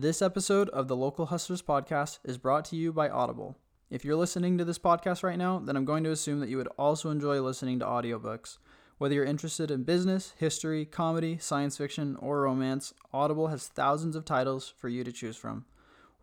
[0.00, 3.58] This episode of the Local Hustlers podcast is brought to you by Audible.
[3.90, 6.56] If you're listening to this podcast right now, then I'm going to assume that you
[6.56, 8.58] would also enjoy listening to audiobooks.
[8.98, 14.24] Whether you're interested in business, history, comedy, science fiction, or romance, Audible has thousands of
[14.24, 15.64] titles for you to choose from.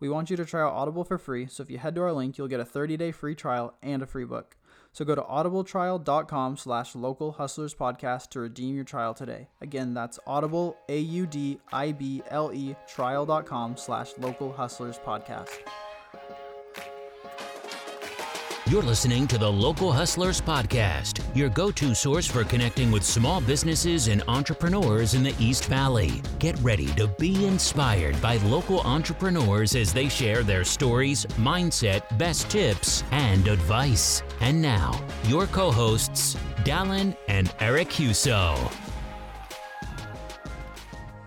[0.00, 2.14] We want you to try out Audible for free, so if you head to our
[2.14, 4.56] link, you'll get a 30-day free trial and a free book.
[4.96, 9.48] So go to audibletrial.com slash local hustlers podcast to redeem your trial today.
[9.60, 15.50] Again, that's audible, A-U-D-I-B-L-E trial.com slash local hustlers podcast.
[18.68, 23.40] You're listening to the Local Hustlers Podcast, your go to source for connecting with small
[23.40, 26.20] businesses and entrepreneurs in the East Valley.
[26.40, 32.50] Get ready to be inspired by local entrepreneurs as they share their stories, mindset, best
[32.50, 34.24] tips, and advice.
[34.40, 38.85] And now, your co hosts, Dallin and Eric Huso.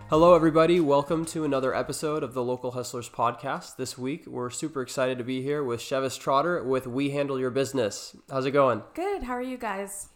[0.09, 0.79] Hello, everybody.
[0.79, 3.75] Welcome to another episode of the Local Hustlers podcast.
[3.75, 7.51] This week, we're super excited to be here with Chevis Trotter with We Handle Your
[7.51, 8.15] Business.
[8.27, 8.81] How's it going?
[8.95, 9.21] Good.
[9.21, 10.09] How are you guys?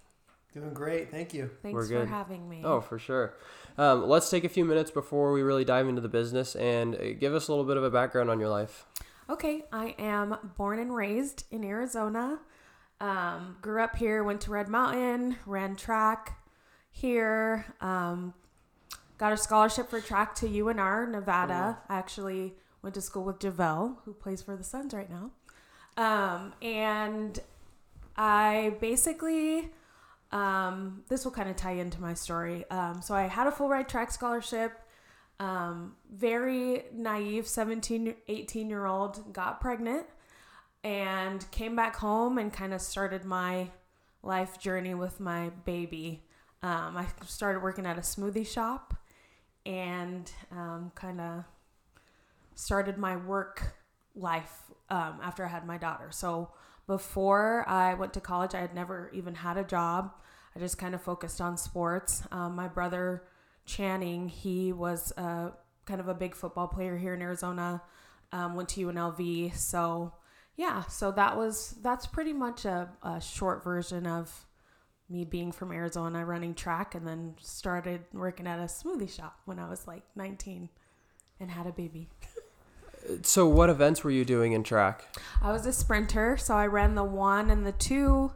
[0.51, 1.51] Doing great, thank you.
[1.61, 2.07] Thanks We're for good.
[2.07, 2.63] having me.
[2.65, 3.35] Oh, for sure.
[3.77, 7.13] Um, let's take a few minutes before we really dive into the business and uh,
[7.19, 8.87] give us a little bit of a background on your life.
[9.29, 9.63] Okay.
[9.71, 12.39] I am born and raised in Arizona.
[12.99, 16.39] Um, grew up here, went to Red Mountain, ran track
[16.89, 17.67] here.
[17.79, 18.33] Um,
[19.17, 21.79] got a scholarship for track to UNR, Nevada.
[21.89, 25.31] I actually went to school with JaVale, who plays for the Suns right now.
[25.95, 27.39] Um, and
[28.17, 29.71] I basically,
[30.31, 32.69] um, this will kind of tie into my story.
[32.69, 34.73] Um, so I had a full ride track scholarship.
[35.39, 40.05] Um, very naive 17, 18 year old, got pregnant
[40.83, 43.69] and came back home and kind of started my
[44.21, 46.23] life journey with my baby.
[46.61, 48.95] Um, I started working at a smoothie shop
[49.65, 51.43] and um, kind of
[52.55, 53.75] started my work
[54.15, 56.09] life um, after I had my daughter.
[56.11, 56.51] So
[56.87, 60.11] before I went to college, I had never even had a job.
[60.55, 62.23] I just kind of focused on sports.
[62.31, 63.23] Um, my brother
[63.65, 65.51] Channing, he was uh,
[65.85, 67.81] kind of a big football player here in Arizona.
[68.31, 70.13] Um, went to UNLV, so
[70.55, 74.45] yeah, so that was that's pretty much a, a short version of
[75.09, 79.59] me being from Arizona, running track, and then started working at a smoothie shop when
[79.59, 80.69] I was like 19
[81.39, 82.09] and had a baby.
[83.23, 85.13] So, what events were you doing in track?
[85.41, 88.31] I was a sprinter, so I ran the one and the two,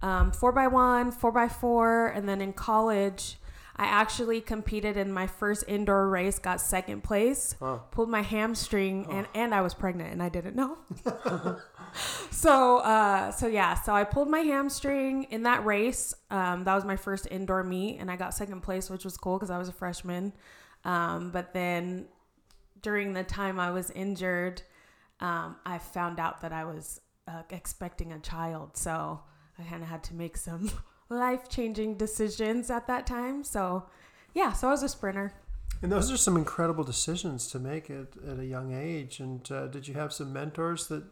[0.00, 3.38] um, four by one, four by four, and then in college,
[3.74, 7.82] I actually competed in my first indoor race, got second place, Wow.
[7.90, 10.78] pulled my hamstring, and and I was pregnant, and I didn't know.
[12.30, 16.14] so uh, so yeah, so I pulled my hamstring in that race.
[16.30, 19.38] Um, that was my first indoor meet, and I got second place, which was cool
[19.38, 20.32] because I was a freshman.
[20.84, 22.06] Um, but then
[22.80, 24.62] during the time I was injured,
[25.20, 28.76] um, I found out that I was uh, expecting a child.
[28.76, 29.20] So
[29.58, 30.70] I kind of had to make some
[31.08, 33.44] life changing decisions at that time.
[33.44, 33.86] So
[34.34, 35.32] yeah, so I was a sprinter.
[35.80, 39.18] And those are some incredible decisions to make at, at a young age.
[39.20, 41.04] And uh, did you have some mentors that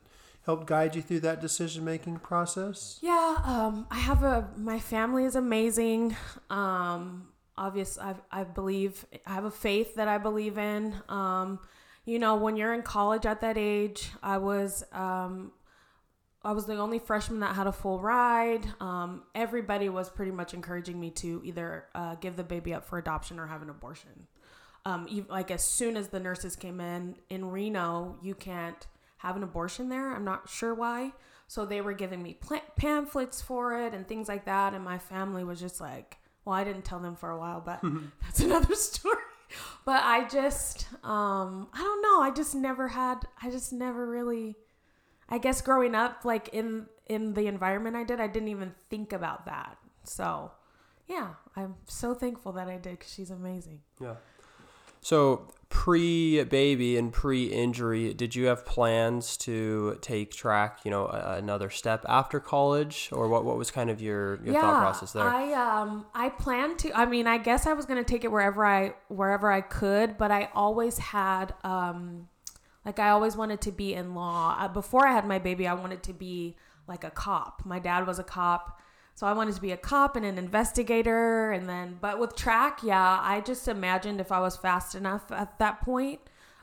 [0.45, 2.99] helped guide you through that decision making process?
[3.03, 6.17] Yeah, um, I have a my family is amazing.
[6.49, 10.95] Um, obvious, I I believe I have a faith that I believe in.
[11.09, 11.61] Um,
[12.05, 15.53] you know, when you're in college at that age, I was um,
[16.43, 18.67] I was the only freshman that had a full ride.
[18.81, 22.99] Um, everybody was pretty much encouraging me to either uh, give the baby up for
[22.99, 24.27] adoption or have an abortion.
[24.87, 28.87] Um, you, like as soon as the nurses came in in Reno, you can't
[29.21, 30.13] have an abortion there.
[30.15, 31.13] I'm not sure why.
[31.47, 34.99] So they were giving me pla- pamphlets for it and things like that, and my
[34.99, 37.83] family was just like, "Well, I didn't tell them for a while, but
[38.23, 39.17] that's another story."
[39.85, 42.23] But I just, um, I don't know.
[42.23, 43.27] I just never had.
[43.43, 44.57] I just never really.
[45.29, 49.13] I guess growing up, like in in the environment I did, I didn't even think
[49.13, 49.77] about that.
[50.05, 50.53] So,
[51.09, 53.81] yeah, I'm so thankful that I did because she's amazing.
[54.01, 54.15] Yeah.
[55.01, 61.07] So, pre baby and pre injury, did you have plans to take track, you know,
[61.07, 63.45] a- another step after college, or what?
[63.45, 65.23] What was kind of your, your thought process there?
[65.23, 66.93] I um I planned to.
[66.93, 70.31] I mean, I guess I was gonna take it wherever I wherever I could, but
[70.31, 72.29] I always had um
[72.85, 74.57] like I always wanted to be in law.
[74.59, 76.57] Uh, before I had my baby, I wanted to be
[76.89, 77.63] like a cop.
[77.65, 78.79] My dad was a cop.
[79.21, 82.83] So I wanted to be a cop and an investigator and then but with track,
[82.83, 86.21] yeah, I just imagined if I was fast enough at that point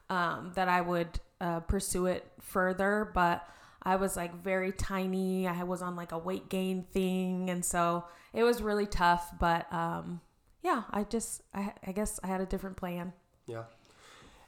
[0.10, 3.48] um, that I would uh, pursue it further, but
[3.84, 5.48] I was like very tiny.
[5.48, 9.34] I was on like a weight gain thing, and so it was really tough.
[9.40, 10.22] But um,
[10.64, 13.14] yeah, I just I, I guess I had a different plan.
[13.46, 13.66] Yeah.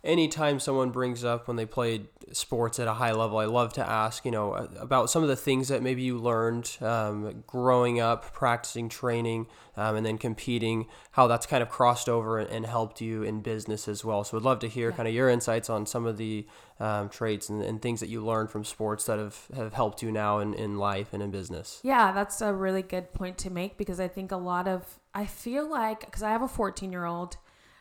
[0.04, 3.88] Anytime someone brings up when they played sports at a high level, I love to
[3.88, 8.32] ask, you know, about some of the things that maybe you learned um, growing up,
[8.34, 13.24] practicing, training, um, and then competing, how that's kind of crossed over and, helped you
[13.24, 14.24] in business as well.
[14.24, 14.96] So, I'd love to hear yeah.
[14.96, 16.46] kind of your insights on some of the
[16.80, 20.12] um, traits and, and, things that you learned from sports that have, have helped you
[20.12, 21.80] now in, in life and in business.
[21.84, 25.26] Yeah, that's a really good point to make because I think a lot of, I
[25.26, 27.38] feel like, because I have a 14 year old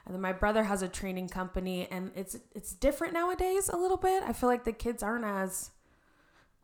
[0.08, 3.98] and then my brother has a training company and it's it's different nowadays a little
[3.98, 4.22] bit.
[4.22, 5.70] I feel like the kids aren't as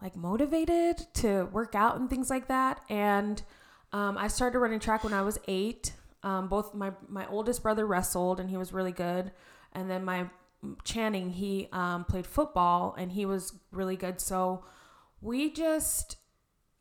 [0.00, 2.80] like motivated to work out and things like that.
[2.88, 3.42] And
[3.92, 5.92] um, i started running track when i was eight.
[6.22, 9.30] Um, both my my oldest brother wrestled and he was really good.
[9.74, 10.30] And then my
[10.82, 14.22] channing he um, played football and he was really good.
[14.22, 14.64] So
[15.20, 16.16] we just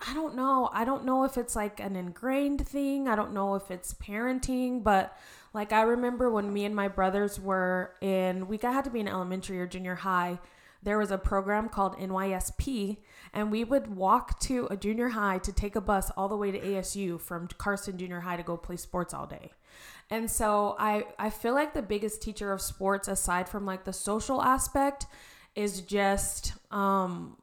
[0.07, 0.69] I don't know.
[0.71, 3.09] I don't know if it's like an ingrained thing.
[3.09, 5.17] I don't know if it's parenting, but
[5.53, 8.99] like I remember when me and my brothers were in, we got, had to be
[8.99, 10.39] in elementary or junior high.
[10.81, 12.97] There was a program called NYSP,
[13.33, 16.51] and we would walk to a junior high to take a bus all the way
[16.51, 19.51] to ASU from Carson Junior High to go play sports all day.
[20.09, 23.93] And so I I feel like the biggest teacher of sports aside from like the
[23.93, 25.05] social aspect
[25.55, 27.37] is just um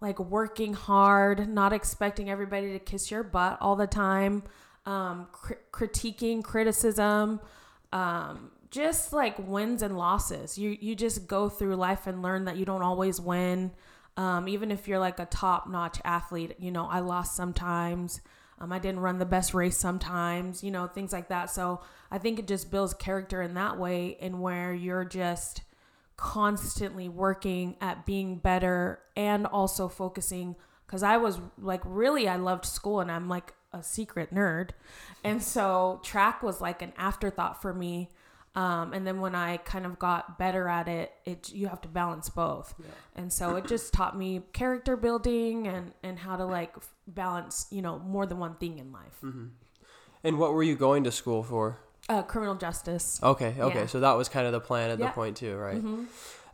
[0.00, 4.44] like working hard, not expecting everybody to kiss your butt all the time
[4.88, 7.40] um, cr- critiquing criticism,
[7.92, 10.56] um, just like wins and losses.
[10.56, 13.70] You you just go through life and learn that you don't always win.
[14.16, 18.20] Um, even if you're like a top notch athlete, you know, I lost sometimes.
[18.60, 21.50] Um, I didn't run the best race sometimes, you know, things like that.
[21.50, 25.62] So I think it just builds character in that way, and where you're just
[26.16, 30.56] constantly working at being better and also focusing.
[30.86, 34.70] Because I was like, really, I loved school and I'm like a secret nerd.
[35.24, 38.10] And so track was like an afterthought for me.
[38.54, 41.88] Um, and then when I kind of got better at it, it you have to
[41.88, 42.74] balance both.
[42.78, 42.86] Yeah.
[43.14, 46.74] And so it just taught me character building and and how to like
[47.06, 49.18] balance, you know, more than one thing in life.
[49.22, 49.46] Mm-hmm.
[50.24, 51.78] And what were you going to school for?
[52.08, 53.20] Uh, criminal justice.
[53.22, 53.80] Okay, okay.
[53.80, 53.86] Yeah.
[53.86, 55.06] So that was kind of the plan at yeah.
[55.06, 55.76] the point too, right?
[55.76, 56.04] Mm-hmm.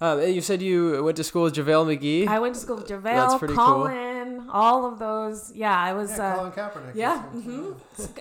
[0.01, 2.27] Um, you said you went to school with JaVale McGee.
[2.27, 4.14] I went to school with JaVale, That's pretty Colin, cool.
[4.55, 5.53] All of those.
[5.55, 6.11] Yeah, I was.
[6.13, 6.95] Yeah, uh, Colin Kaepernick.
[6.95, 7.25] Yeah.
[7.35, 7.73] Mm-hmm.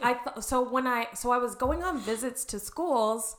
[0.02, 3.38] I th- so when I so I was going on visits to schools,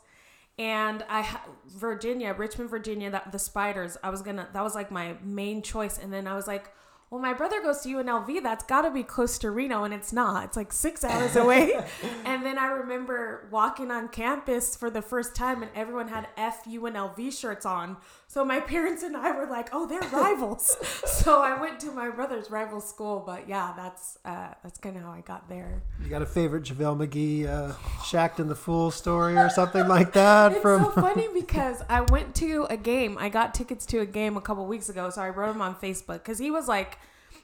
[0.58, 3.98] and I Virginia, Richmond, Virginia, that the Spiders.
[4.02, 4.48] I was gonna.
[4.52, 6.72] That was like my main choice, and then I was like
[7.14, 8.42] well, my brother goes to UNLV.
[8.42, 10.46] That's got to be close to Reno, and it's not.
[10.46, 11.72] It's like six hours away.
[12.24, 16.64] and then I remember walking on campus for the first time, and everyone had F
[16.64, 17.98] UNLV shirts on.
[18.34, 20.76] So my parents and I were like, "Oh, they're rivals."
[21.06, 23.22] so I went to my brother's rival school.
[23.24, 25.84] But yeah, that's uh, that's kind of how I got there.
[26.02, 30.50] You got a favorite JaVale McGee uh, in the Fool story or something like that?
[30.50, 33.16] it's from so funny because I went to a game.
[33.20, 35.76] I got tickets to a game a couple weeks ago, so I wrote him on
[35.76, 36.98] Facebook because he was like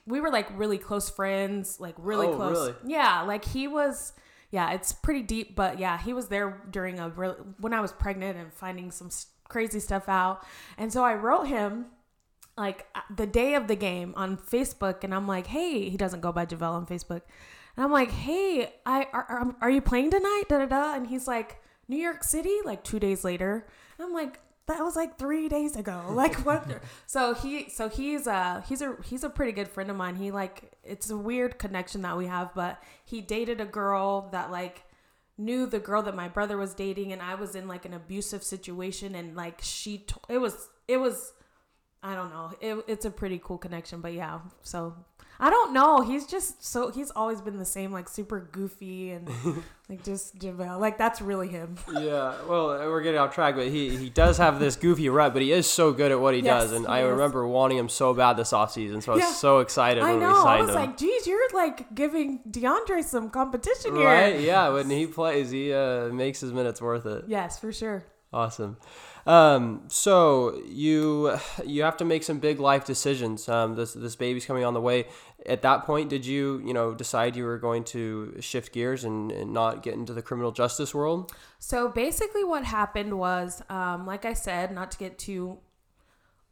[0.08, 2.56] we were like really close friends, like really oh, close.
[2.56, 2.74] Really?
[2.94, 4.12] Yeah, like he was.
[4.50, 7.92] Yeah, it's pretty deep, but yeah, he was there during a real when I was
[7.92, 9.08] pregnant and finding some
[9.50, 10.44] crazy stuff out,
[10.78, 11.86] and so I wrote him
[12.56, 16.20] like uh, the day of the game on Facebook, and I'm like, hey, he doesn't
[16.20, 17.22] go by JaVale on Facebook,
[17.76, 20.44] and I'm like, hey, I are, um, are you playing tonight?
[20.48, 23.66] Da da da, and he's like, New York City, like two days later,
[23.98, 26.02] and I'm like, that was like three days ago.
[26.20, 26.64] Like what?
[27.06, 30.16] so he, so he's a he's a he's a pretty good friend of mine.
[30.16, 34.50] He like it's a weird connection that we have, but he dated a girl that
[34.50, 34.84] like
[35.40, 38.42] knew the girl that my brother was dating, and I was in like an abusive
[38.42, 41.32] situation, and like she, t- it was it was.
[42.02, 42.52] I don't know.
[42.60, 44.40] It, it's a pretty cool connection, but yeah.
[44.62, 44.94] So
[45.42, 46.02] I don't know.
[46.02, 49.26] He's just so he's always been the same, like super goofy and
[49.88, 50.78] like just JaVale.
[50.78, 51.76] Like that's really him.
[51.92, 52.34] yeah.
[52.46, 55.50] Well, we're getting off track, but he he does have this goofy rep, but he
[55.50, 57.10] is so good at what he yes, does, and he I is.
[57.10, 59.02] remember wanting him so bad this offseason.
[59.02, 59.32] So I was yeah.
[59.32, 60.28] so excited I when know.
[60.28, 60.50] we signed him.
[60.50, 60.74] I was him.
[60.74, 64.04] like, geez, you're like giving DeAndre some competition here.
[64.04, 64.40] Right?
[64.40, 64.68] Yeah.
[64.80, 67.24] When he plays, he uh, makes his minutes worth it.
[67.26, 68.04] Yes, for sure.
[68.32, 68.76] Awesome.
[69.26, 73.48] Um, so you you have to make some big life decisions.
[73.48, 75.06] Um, this this baby's coming on the way.
[75.46, 79.32] At that point, did you you know decide you were going to shift gears and,
[79.32, 81.32] and not get into the criminal justice world?
[81.58, 85.58] So basically, what happened was, um, like I said, not to get too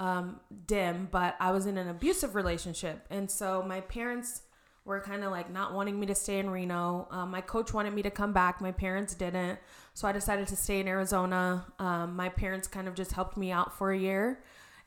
[0.00, 4.42] um, dim, but I was in an abusive relationship, and so my parents
[4.88, 7.07] were kind of like not wanting me to stay in Reno.
[7.11, 8.61] Um, my coach wanted me to come back.
[8.62, 9.59] My parents didn't.
[9.92, 11.66] So I decided to stay in Arizona.
[11.78, 14.40] Um, my parents kind of just helped me out for a year.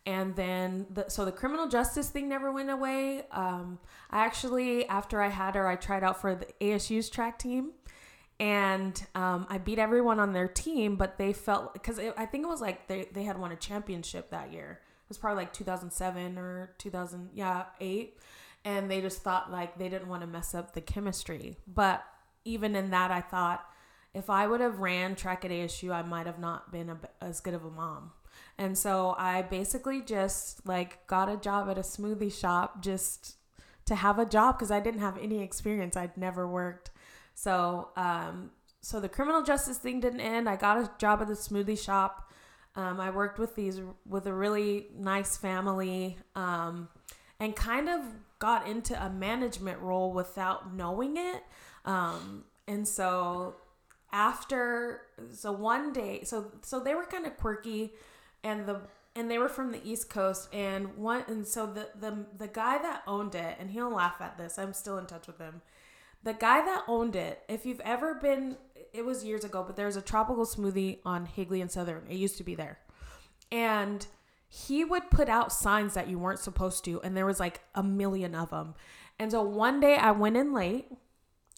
[0.05, 3.23] And then, the, so the criminal justice thing never went away.
[3.31, 3.79] Um,
[4.09, 7.73] I actually, after I had her, I tried out for the ASU's track team.
[8.39, 12.47] and um, I beat everyone on their team, but they felt because I think it
[12.47, 14.79] was like they, they had won a championship that year.
[14.81, 18.17] It was probably like 2007 or 2000, yeah, eight,
[18.65, 21.57] and they just thought like they didn't want to mess up the chemistry.
[21.67, 22.03] But
[22.43, 23.63] even in that, I thought
[24.13, 27.41] if I would have ran track at ASU, I might have not been a, as
[27.41, 28.11] good of a mom.
[28.61, 33.37] And so I basically just like got a job at a smoothie shop just
[33.85, 35.97] to have a job because I didn't have any experience.
[35.97, 36.91] I'd never worked.
[37.33, 40.47] So, um, so the criminal justice thing didn't end.
[40.47, 42.31] I got a job at the smoothie shop.
[42.75, 46.87] Um, I worked with these with a really nice family, um,
[47.39, 48.01] and kind of
[48.37, 51.43] got into a management role without knowing it.
[51.83, 53.55] Um, and so
[54.13, 55.01] after,
[55.33, 57.93] so one day, so so they were kind of quirky,
[58.43, 58.81] and the
[59.15, 62.77] and they were from the East Coast, and one and so the the the guy
[62.81, 64.57] that owned it, and he'll laugh at this.
[64.57, 65.61] I'm still in touch with him.
[66.23, 68.57] The guy that owned it, if you've ever been,
[68.93, 72.03] it was years ago, but there's a tropical smoothie on Higley and Southern.
[72.09, 72.79] It used to be there,
[73.51, 74.05] and
[74.47, 77.83] he would put out signs that you weren't supposed to, and there was like a
[77.83, 78.75] million of them.
[79.17, 80.87] And so one day I went in late,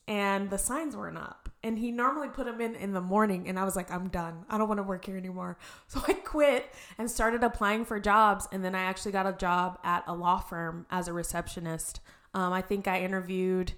[0.07, 3.57] and the signs weren't up and he normally put them in in the morning and
[3.57, 4.45] i was like i'm done.
[4.49, 5.57] I don't want to work here anymore.
[5.87, 9.79] So i quit and started applying for jobs and then i actually got a job
[9.83, 11.99] at a law firm as a receptionist.
[12.33, 13.73] Um, i think i interviewed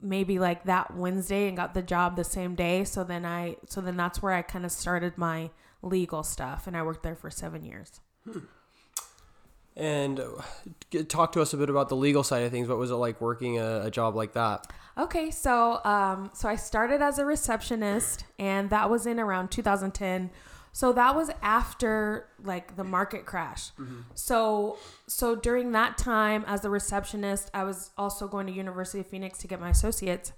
[0.00, 2.84] maybe like that wednesday and got the job the same day.
[2.84, 5.50] So then i so then that's where i kind of started my
[5.82, 8.00] legal stuff and i worked there for seven years.
[8.24, 8.40] Hmm.
[9.76, 12.68] And uh, talk to us a bit about the legal side of things.
[12.68, 14.66] What was it like working a, a job like that?
[14.98, 20.30] Okay, so um, so I started as a receptionist, and that was in around 2010.
[20.74, 23.70] So that was after like the market crash.
[23.72, 24.00] Mm-hmm.
[24.14, 29.06] So so during that time as a receptionist, I was also going to University of
[29.06, 30.32] Phoenix to get my associates.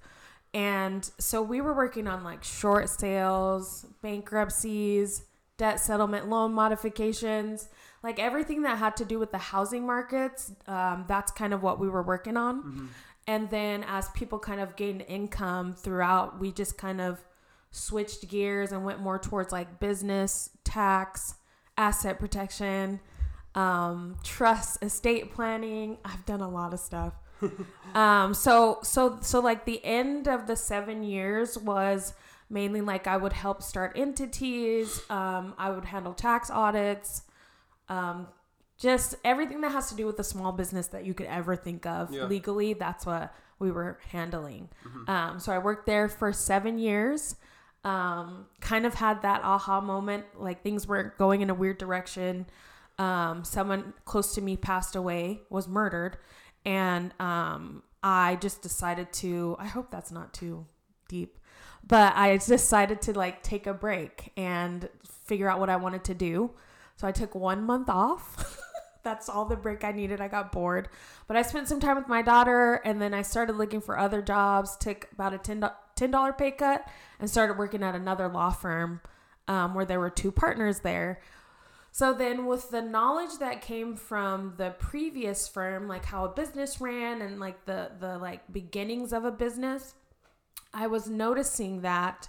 [0.52, 5.24] And so we were working on like short sales, bankruptcies,
[5.56, 7.68] debt settlement, loan modifications
[8.04, 11.80] like everything that had to do with the housing markets um, that's kind of what
[11.80, 12.62] we were working on.
[12.62, 12.86] Mm-hmm.
[13.26, 17.24] and then as people kind of gained income throughout we just kind of
[17.72, 21.34] switched gears and went more towards like business tax
[21.76, 23.00] asset protection
[23.54, 25.98] um, trust estate planning.
[26.04, 27.14] I've done a lot of stuff.
[27.94, 32.12] Um, so so so like the end of the seven years was
[32.50, 35.00] mainly like i would help start entities.
[35.08, 37.22] Um, i would handle tax audits
[37.88, 38.28] um,
[38.78, 41.86] just everything that has to do with the small business that you could ever think
[41.86, 42.24] of yeah.
[42.24, 42.74] legally.
[42.74, 44.68] That's what we were handling.
[44.86, 45.10] Mm-hmm.
[45.10, 47.36] Um, so I worked there for seven years.
[47.84, 52.46] Um, kind of had that aha moment, like things were going in a weird direction.
[52.98, 56.16] Um, someone close to me passed away, was murdered,
[56.64, 59.56] and um, I just decided to.
[59.58, 60.66] I hope that's not too
[61.08, 61.38] deep,
[61.86, 64.88] but I decided to like take a break and
[65.24, 66.52] figure out what I wanted to do.
[66.96, 68.60] So I took one month off.
[69.02, 70.20] That's all the break I needed.
[70.20, 70.88] I got bored.
[71.26, 74.22] But I spent some time with my daughter and then I started looking for other
[74.22, 76.88] jobs, took about a $10, pay cut,
[77.20, 79.00] and started working at another law firm
[79.46, 81.20] um, where there were two partners there.
[81.92, 86.80] So then with the knowledge that came from the previous firm, like how a business
[86.80, 89.94] ran and like the the like beginnings of a business,
[90.72, 92.28] I was noticing that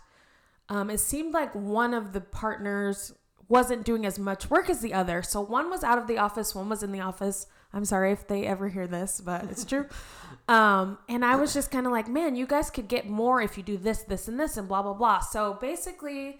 [0.69, 3.13] um, it seemed like one of the partners
[3.47, 5.21] wasn't doing as much work as the other.
[5.21, 7.47] So one was out of the office, one was in the office.
[7.73, 9.87] I'm sorry if they ever hear this, but it's true.
[10.47, 13.57] um, and I was just kind of like, man, you guys could get more if
[13.57, 15.19] you do this, this, and this, and blah, blah, blah.
[15.19, 16.39] So basically,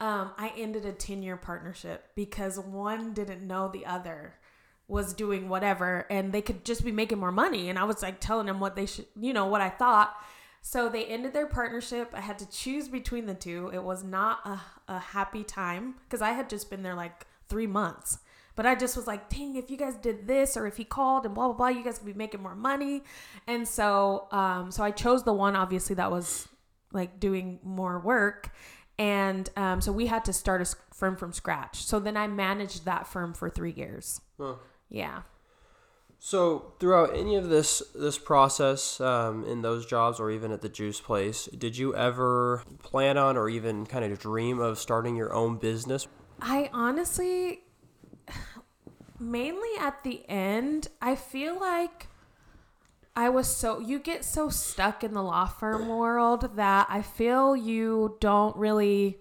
[0.00, 4.34] um, I ended a 10 year partnership because one didn't know the other
[4.86, 7.68] was doing whatever and they could just be making more money.
[7.68, 10.14] And I was like telling them what they should, you know, what I thought.
[10.62, 12.12] So they ended their partnership.
[12.14, 13.70] I had to choose between the two.
[13.72, 14.60] It was not a,
[14.92, 18.18] a happy time because I had just been there like three months.
[18.54, 21.24] But I just was like, dang, if you guys did this or if he called
[21.24, 23.04] and blah blah blah, you guys could be making more money.
[23.46, 26.48] And so, um, so I chose the one obviously that was
[26.92, 28.50] like doing more work.
[28.98, 31.84] And um, so we had to start a firm from scratch.
[31.84, 34.20] So then I managed that firm for three years.
[34.40, 34.56] Huh.
[34.90, 35.22] Yeah.
[36.18, 40.68] So throughout any of this this process um, in those jobs or even at the
[40.68, 45.32] juice place, did you ever plan on or even kind of dream of starting your
[45.32, 46.08] own business?
[46.40, 47.60] I honestly,
[49.20, 52.08] mainly at the end, I feel like
[53.14, 57.56] I was so you get so stuck in the law firm world that I feel
[57.56, 59.18] you don't really.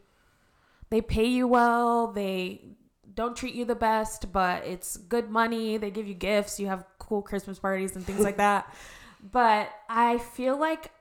[0.90, 2.12] They pay you well.
[2.12, 2.77] They
[3.18, 5.78] don't treat you the best, but it's good money.
[5.78, 6.60] They give you gifts.
[6.60, 8.74] You have cool Christmas parties and things like that.
[9.22, 10.92] But I feel like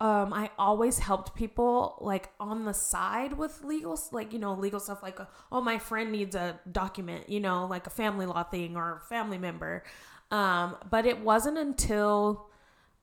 [0.00, 4.80] um, I always helped people like on the side with legal, like you know, legal
[4.80, 5.02] stuff.
[5.02, 5.18] Like,
[5.52, 9.00] oh, my friend needs a document, you know, like a family law thing or a
[9.08, 9.84] family member.
[10.30, 12.48] Um, but it wasn't until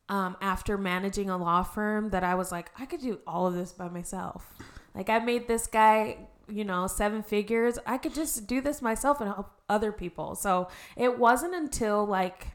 [0.09, 3.53] um, after managing a law firm that I was like, I could do all of
[3.53, 4.51] this by myself.
[4.93, 7.79] Like, I made this guy, you know, seven figures.
[7.85, 10.35] I could just do this myself and help other people.
[10.35, 12.47] So it wasn't until like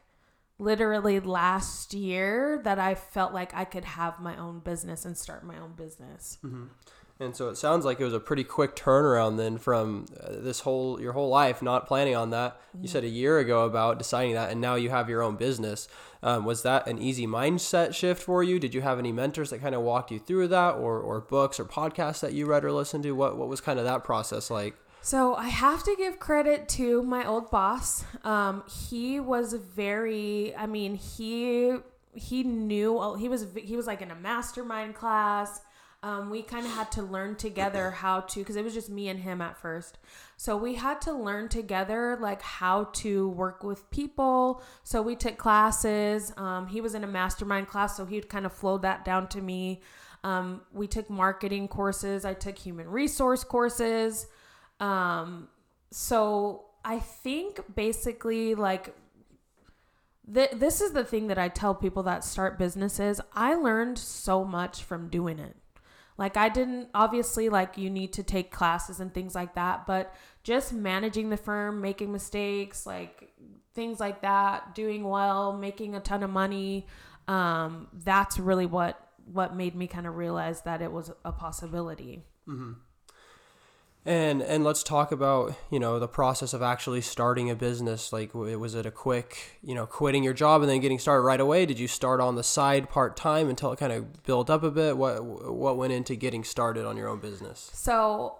[0.59, 5.43] literally last year that I felt like I could have my own business and start
[5.43, 6.37] my own business.
[6.43, 6.65] Mm-hmm.
[7.21, 10.61] And so it sounds like it was a pretty quick turnaround then from uh, this
[10.61, 12.61] whole your whole life not planning on that.
[12.81, 15.89] You said a year ago about deciding that, and now you have your own business.
[16.23, 18.57] Um, was that an easy mindset shift for you?
[18.57, 21.59] Did you have any mentors that kind of walked you through that, or or books
[21.59, 23.11] or podcasts that you read or listened to?
[23.11, 24.75] What what was kind of that process like?
[25.01, 28.05] So I have to give credit to my old boss.
[28.23, 30.55] Um, he was very.
[30.55, 31.75] I mean, he
[32.13, 33.15] he knew.
[33.15, 35.59] He was he was like in a mastermind class.
[36.01, 39.09] Um, we kind of had to learn together how to because it was just me
[39.09, 39.97] and him at first.
[40.37, 44.63] So we had to learn together like how to work with people.
[44.83, 46.31] So we took classes.
[46.37, 49.41] Um, he was in a mastermind class so he'd kind of flowed that down to
[49.41, 49.81] me.
[50.23, 52.23] Um, we took marketing courses.
[52.23, 54.27] I took human resource courses.
[54.79, 55.49] Um,
[55.91, 58.95] so I think basically like
[60.33, 63.19] th- this is the thing that I tell people that start businesses.
[63.33, 65.57] I learned so much from doing it.
[66.19, 70.13] Like I didn't obviously like you need to take classes and things like that, but
[70.43, 73.31] just managing the firm, making mistakes, like
[73.73, 76.87] things like that, doing well, making a ton of money,
[77.29, 78.99] um, that's really what
[79.31, 82.25] what made me kind of realize that it was a possibility.
[82.49, 82.73] Mm-hmm.
[84.05, 88.13] And and let's talk about you know the process of actually starting a business.
[88.13, 91.39] Like, was it a quick you know quitting your job and then getting started right
[91.39, 91.65] away?
[91.65, 94.71] Did you start on the side part time until it kind of built up a
[94.71, 94.97] bit?
[94.97, 97.69] What what went into getting started on your own business?
[97.73, 98.37] So,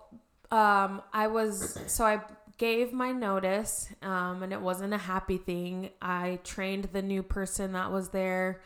[0.49, 2.21] um, I was so I
[2.57, 5.89] gave my notice, um, and it wasn't a happy thing.
[6.01, 8.61] I trained the new person that was there.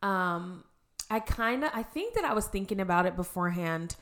[0.00, 0.62] Um,
[1.10, 3.96] I kind of I think that I was thinking about it beforehand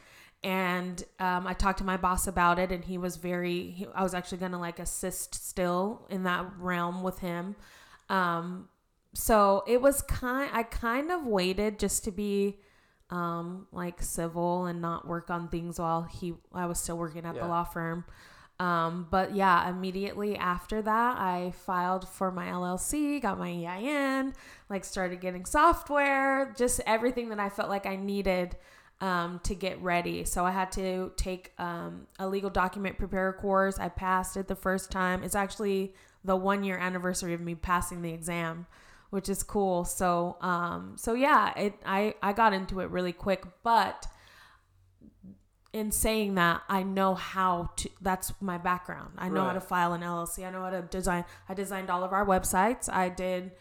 [0.45, 3.71] and um, I talked to my boss about it, and he was very.
[3.71, 7.57] He, I was actually gonna like assist still in that realm with him.
[8.11, 8.69] Um,
[9.15, 10.51] so it was kind.
[10.53, 12.59] I kind of waited just to be
[13.09, 16.35] um, like civil and not work on things while he.
[16.53, 17.41] I was still working at yeah.
[17.41, 18.05] the law firm.
[18.61, 24.35] Um, but yeah, immediately after that, I filed for my LLC, got my EIN,
[24.69, 28.57] like started getting software, just everything that I felt like I needed
[29.05, 30.25] um, to get ready.
[30.25, 33.79] So I had to take um, a legal document preparer course.
[33.79, 35.23] I passed it the first time.
[35.23, 35.93] It's actually
[36.25, 38.67] the one year anniversary of me passing the exam,
[39.11, 39.85] which is cool.
[39.85, 44.07] So um, so yeah, it I I got into it really quick, but
[45.75, 47.91] in saying that, I know how to.
[48.01, 49.17] That's my background.
[49.19, 49.49] I know right.
[49.49, 50.47] how to file an LLC.
[50.47, 51.27] I know how to design.
[51.47, 52.89] I designed all of our websites.
[52.91, 53.53] I did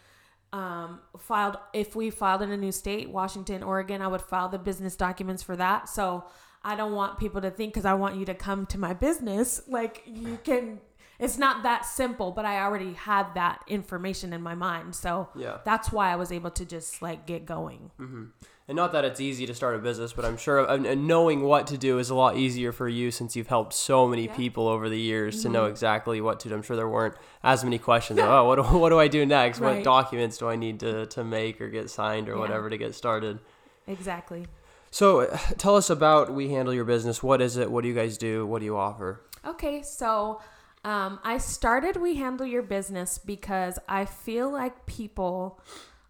[0.54, 4.58] um, filed if we filed in a new state, Washington, Oregon, I would file the
[4.58, 5.88] business documents for that.
[5.88, 6.24] So
[6.62, 9.62] I don't want people to think because I want you to come to my business,
[9.66, 10.80] like you can.
[11.18, 15.58] It's not that simple, but I already had that information in my mind, so yeah,
[15.64, 17.90] that's why I was able to just like get going.
[18.00, 18.24] Mm-hmm
[18.66, 21.66] and not that it's easy to start a business, but I'm sure and knowing what
[21.66, 24.34] to do is a lot easier for you since you've helped so many yeah.
[24.34, 25.42] people over the years mm-hmm.
[25.42, 25.72] to know mm-hmm.
[25.72, 26.54] exactly what to do.
[26.54, 28.18] I'm sure there weren't as many questions.
[28.18, 29.60] Of, oh, what do, what do I do next?
[29.60, 29.76] Right.
[29.76, 32.38] What documents do I need to, to make or get signed or yeah.
[32.38, 33.38] whatever to get started?
[33.86, 34.46] Exactly.
[34.90, 35.26] So
[35.58, 37.22] tell us about We Handle Your Business.
[37.22, 37.70] What is it?
[37.70, 38.46] What do you guys do?
[38.46, 39.20] What do you offer?
[39.46, 40.40] Okay, so
[40.84, 45.60] um, I started We Handle Your Business because I feel like people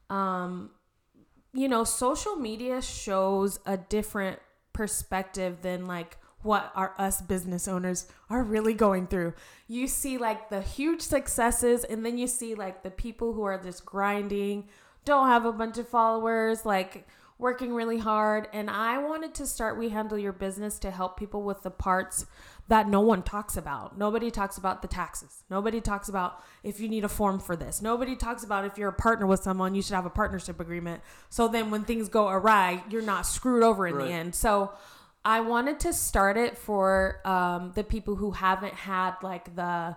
[0.09, 0.71] um,
[1.55, 4.41] you know, social media shows a different
[4.73, 9.33] perspective than like what our us business owners are really going through.
[9.67, 13.57] You see like the huge successes and then you see like the people who are
[13.57, 14.69] just grinding,
[15.05, 17.07] don't have a bunch of followers, like
[17.39, 21.43] working really hard and I wanted to start we handle your business to help people
[21.43, 22.27] with the parts
[22.69, 23.99] that no one talks about.
[23.99, 25.45] Nobody talks about the taxes.
[25.51, 27.83] Nobody talks about if you need a form for this.
[27.83, 31.03] Nobody talks about if you're a partner with someone, you should have a partnership agreement.
[31.29, 34.07] So then when things go awry, you're not screwed over in right.
[34.07, 34.35] the end.
[34.35, 34.73] So
[35.25, 39.97] I wanted to start it for um, the people who haven't had like the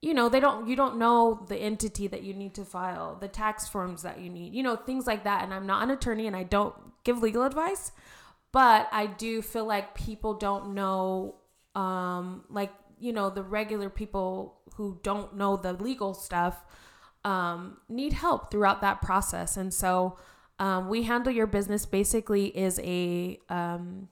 [0.00, 3.28] you know they don't you don't know the entity that you need to file the
[3.28, 6.26] tax forms that you need you know things like that and i'm not an attorney
[6.26, 7.92] and i don't give legal advice
[8.52, 11.34] but i do feel like people don't know
[11.74, 16.64] um, like you know the regular people who don't know the legal stuff
[17.24, 20.16] um, need help throughout that process and so
[20.60, 24.08] Um, we handle your business basically is a um,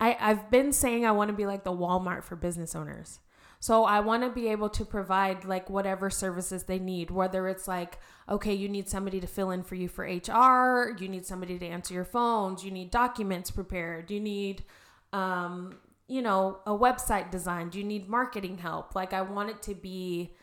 [0.00, 3.20] I, I've been saying I want to be like the Walmart for business owners.
[3.62, 7.68] So I want to be able to provide like whatever services they need, whether it's
[7.68, 11.56] like, okay, you need somebody to fill in for you for HR, you need somebody
[11.60, 14.64] to answer your phones, you need documents prepared, you need,
[15.12, 15.76] um,
[16.08, 18.96] you know, a website designed, you need marketing help.
[18.96, 20.34] Like I want it to be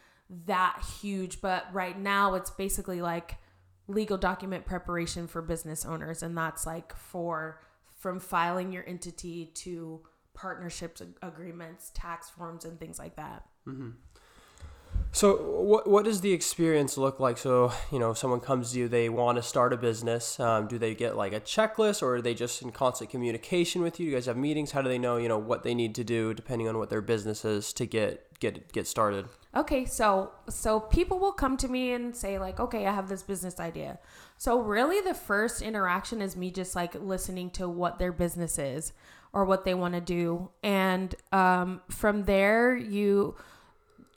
[0.45, 3.35] that huge, but right now it's basically like
[3.89, 7.59] legal document preparation for business owners, and that's like for
[7.97, 10.03] from filing your entity to
[10.39, 13.43] partnerships ag- agreements, tax forms, and things like that.
[15.11, 17.37] So, what what does the experience look like?
[17.37, 20.39] So, you know, someone comes to you, they want to start a business.
[20.39, 23.99] Um, do they get like a checklist, or are they just in constant communication with
[23.99, 24.05] you?
[24.05, 24.71] Do you guys have meetings?
[24.71, 27.01] How do they know, you know, what they need to do depending on what their
[27.01, 29.25] business is to get get get started?
[29.55, 33.23] Okay, so so people will come to me and say like, "Okay, I have this
[33.23, 33.97] business idea."
[34.37, 38.93] So really the first interaction is me just like listening to what their business is
[39.33, 40.49] or what they want to do.
[40.63, 43.35] And um, from there you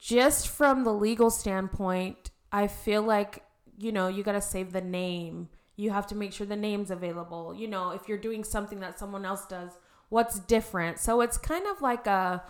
[0.01, 3.45] just from the legal standpoint, I feel like,
[3.79, 5.49] you know, you got to save the name.
[5.77, 7.55] You have to make sure the name's available.
[7.55, 9.71] You know, if you're doing something that someone else does,
[10.09, 10.99] what's different?
[10.99, 12.43] So it's kind of like a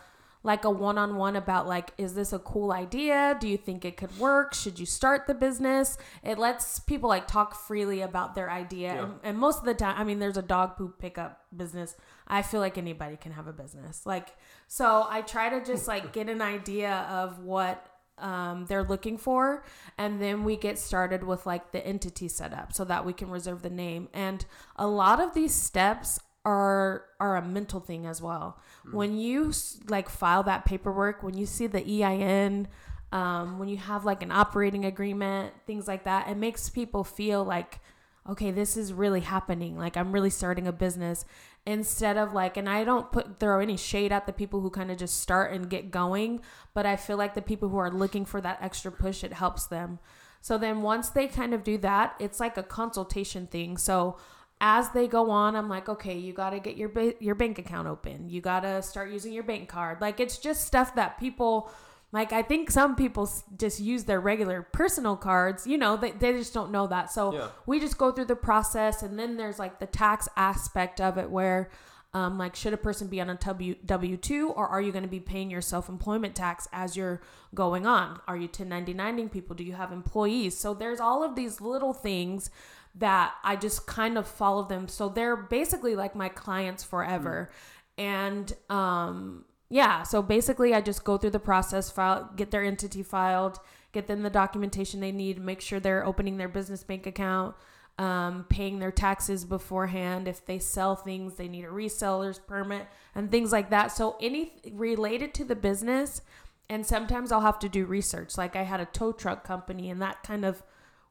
[0.44, 3.36] like a one-on-one about like is this a cool idea?
[3.40, 4.54] Do you think it could work?
[4.54, 5.98] Should you start the business?
[6.24, 8.94] It lets people like talk freely about their idea.
[8.94, 9.02] Yeah.
[9.04, 11.94] And, and most of the time, I mean there's a dog poop pickup business.
[12.32, 14.06] I feel like anybody can have a business.
[14.06, 14.34] Like
[14.66, 19.64] so I try to just like get an idea of what um, they're looking for
[19.98, 23.60] and then we get started with like the entity setup so that we can reserve
[23.60, 24.08] the name.
[24.14, 28.58] And a lot of these steps are are a mental thing as well.
[28.90, 29.52] When you
[29.88, 32.66] like file that paperwork when you see the ein
[33.12, 37.44] um, when you have like an operating agreement things like that it makes people feel
[37.44, 37.78] like
[38.28, 41.24] okay this is really happening like i'm really starting a business
[41.66, 44.90] instead of like and i don't put throw any shade at the people who kind
[44.90, 46.40] of just start and get going
[46.74, 49.66] but i feel like the people who are looking for that extra push it helps
[49.66, 49.98] them.
[50.40, 53.76] So then once they kind of do that it's like a consultation thing.
[53.76, 54.16] So
[54.60, 57.58] as they go on i'm like okay you got to get your ba- your bank
[57.58, 58.28] account open.
[58.28, 60.00] You got to start using your bank card.
[60.00, 61.70] Like it's just stuff that people
[62.12, 66.32] like i think some people just use their regular personal cards you know they, they
[66.32, 67.48] just don't know that so Yeah.
[67.66, 71.30] we just go through the process and then there's like the tax aspect of it
[71.30, 71.70] where
[72.14, 75.02] um, like should a person be on a W W two or are you going
[75.04, 77.22] to be paying your self employment tax as you're
[77.54, 78.20] going on?
[78.28, 79.56] Are you 1099ing people?
[79.56, 80.58] Do you have employees?
[80.58, 82.50] So there's all of these little things
[82.96, 84.88] that I just kind of follow them.
[84.88, 87.50] So they're basically like my clients forever.
[87.96, 93.02] And um, yeah, so basically I just go through the process, file, get their entity
[93.02, 93.58] filed,
[93.92, 97.56] get them the documentation they need, make sure they're opening their business bank account,
[97.96, 100.28] um, paying their taxes beforehand.
[100.28, 103.92] If they sell things, they need a reseller's permit and things like that.
[103.92, 106.20] So any related to the business,
[106.68, 108.36] and sometimes I'll have to do research.
[108.36, 110.62] Like I had a tow truck company, and that kind of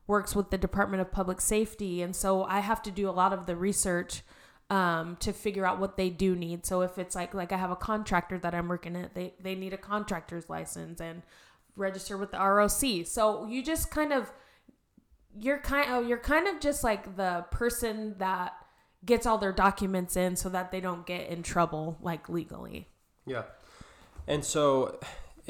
[0.06, 3.34] works with the Department of Public Safety, and so I have to do a lot
[3.34, 4.22] of the research
[4.72, 6.66] um, to figure out what they do need.
[6.66, 9.54] So if it's like like I have a contractor that I'm working at, they they
[9.54, 11.22] need a contractor's license and
[11.76, 13.06] register with the ROC.
[13.06, 14.32] So you just kind of
[15.38, 18.54] you're kind of you're kind of just like the person that
[19.06, 22.88] gets all their documents in so that they don't get in trouble like legally.
[23.26, 23.44] Yeah.
[24.26, 25.00] And so,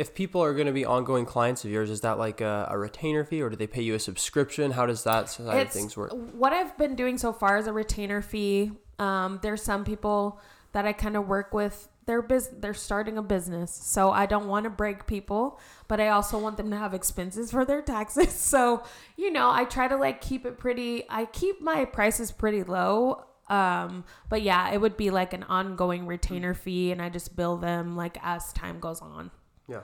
[0.02, 2.78] if people are going to be ongoing clients of yours, is that like a, a
[2.78, 4.72] retainer fee, or do they pay you a subscription?
[4.72, 6.12] How does that side of things work?
[6.34, 8.72] What I've been doing so far is a retainer fee.
[8.98, 11.88] Um, there's some people that I kind of work with.
[12.08, 16.08] They're bus- they're starting a business, so I don't want to break people, but I
[16.08, 18.34] also want them to have expenses for their taxes.
[18.52, 18.84] So
[19.18, 21.04] you know, I try to like keep it pretty.
[21.12, 23.26] I keep my prices pretty low.
[23.50, 27.58] Um, but yeah, it would be like an ongoing retainer fee, and I just bill
[27.58, 29.30] them like as time goes on.
[29.68, 29.82] Yeah.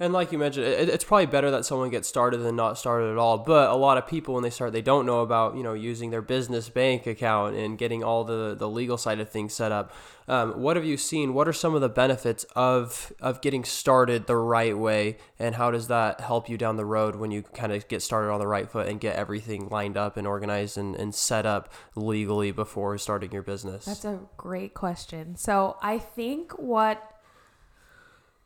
[0.00, 3.12] And like you mentioned, it, it's probably better that someone gets started than not started
[3.12, 3.38] at all.
[3.38, 6.10] But a lot of people, when they start, they don't know about you know using
[6.10, 9.92] their business bank account and getting all the the legal side of things set up.
[10.26, 11.32] Um, what have you seen?
[11.32, 15.70] What are some of the benefits of of getting started the right way, and how
[15.70, 18.48] does that help you down the road when you kind of get started on the
[18.48, 22.98] right foot and get everything lined up and organized and, and set up legally before
[22.98, 23.84] starting your business?
[23.84, 25.36] That's a great question.
[25.36, 27.13] So I think what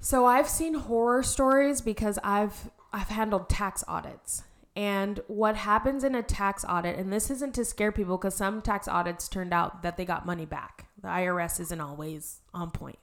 [0.00, 4.42] so I've seen horror stories because I've I've handled tax audits.
[4.74, 8.62] And what happens in a tax audit, and this isn't to scare people because some
[8.62, 10.86] tax audits turned out that they got money back.
[11.02, 12.98] The IRS isn't always on point.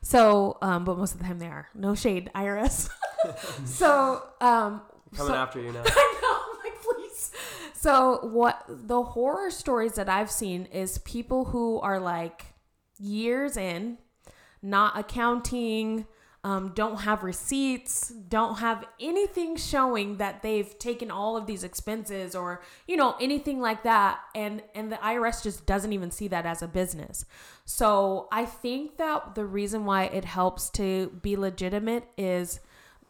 [0.00, 1.68] So, um, but most of the time they are.
[1.74, 2.88] No shade, IRS.
[3.66, 4.80] so, um,
[5.14, 5.82] Coming so- after you now.
[5.86, 6.64] I know.
[6.64, 7.30] I'm like, please
[7.78, 12.46] so what the horror stories that I've seen is people who are like
[12.98, 13.98] years in,
[14.60, 16.06] not accounting,
[16.44, 22.34] um, don't have receipts, don't have anything showing that they've taken all of these expenses
[22.36, 26.46] or you know anything like that, and and the IRS just doesn't even see that
[26.46, 27.24] as a business.
[27.64, 32.60] So I think that the reason why it helps to be legitimate is.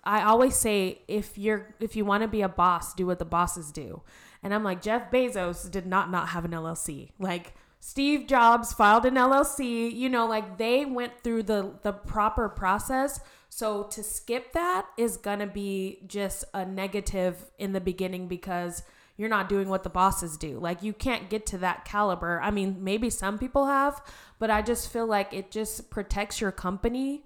[0.04, 3.26] I always say if you're if you want to be a boss, do what the
[3.26, 4.02] bosses do.
[4.42, 7.10] And I'm like Jeff Bezos did not not have an LLC.
[7.18, 12.48] Like Steve Jobs filed an LLC, you know, like they went through the the proper
[12.48, 13.20] process.
[13.48, 18.82] So to skip that is going to be just a negative in the beginning because
[19.16, 20.58] you're not doing what the bosses do.
[20.58, 22.40] Like you can't get to that caliber.
[22.42, 24.00] I mean, maybe some people have,
[24.38, 27.24] but I just feel like it just protects your company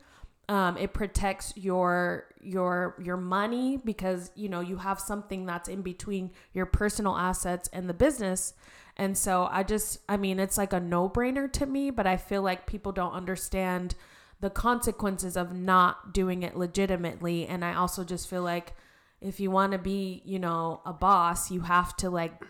[0.48, 5.82] um, it protects your your your money because you know you have something that's in
[5.82, 8.54] between your personal assets and the business
[8.96, 12.42] and so i just i mean it's like a no-brainer to me but i feel
[12.42, 13.94] like people don't understand
[14.40, 18.74] the consequences of not doing it legitimately and i also just feel like
[19.20, 22.42] if you want to be you know a boss you have to like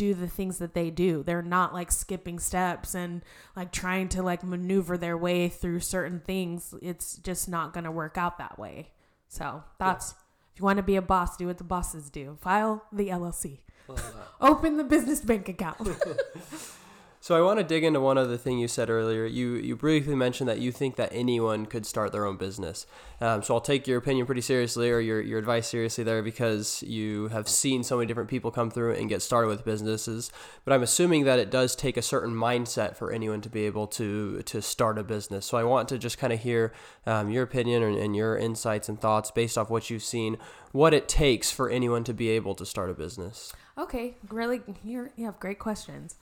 [0.00, 1.22] do the things that they do.
[1.22, 3.20] They're not like skipping steps and
[3.54, 6.74] like trying to like maneuver their way through certain things.
[6.80, 8.92] It's just not going to work out that way.
[9.28, 10.22] So that's yeah.
[10.54, 12.38] if you want to be a boss, do what the bosses do.
[12.40, 13.58] File the LLC.
[13.96, 14.00] Uh,
[14.40, 15.76] Open the business bank account.
[17.22, 19.26] So I want to dig into one other thing you said earlier.
[19.26, 22.86] You you briefly mentioned that you think that anyone could start their own business.
[23.20, 26.82] Um, so I'll take your opinion pretty seriously or your, your advice seriously there because
[26.82, 30.32] you have seen so many different people come through and get started with businesses.
[30.64, 33.86] But I'm assuming that it does take a certain mindset for anyone to be able
[33.88, 35.44] to to start a business.
[35.44, 36.72] So I want to just kind of hear
[37.04, 40.38] um, your opinion and, and your insights and thoughts based off what you've seen,
[40.72, 43.52] what it takes for anyone to be able to start a business.
[43.76, 46.16] Okay, really, you you have great questions.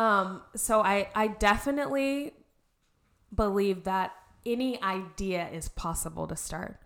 [0.00, 2.32] Um, so I, I definitely
[3.34, 4.12] believe that
[4.46, 6.80] any idea is possible to start.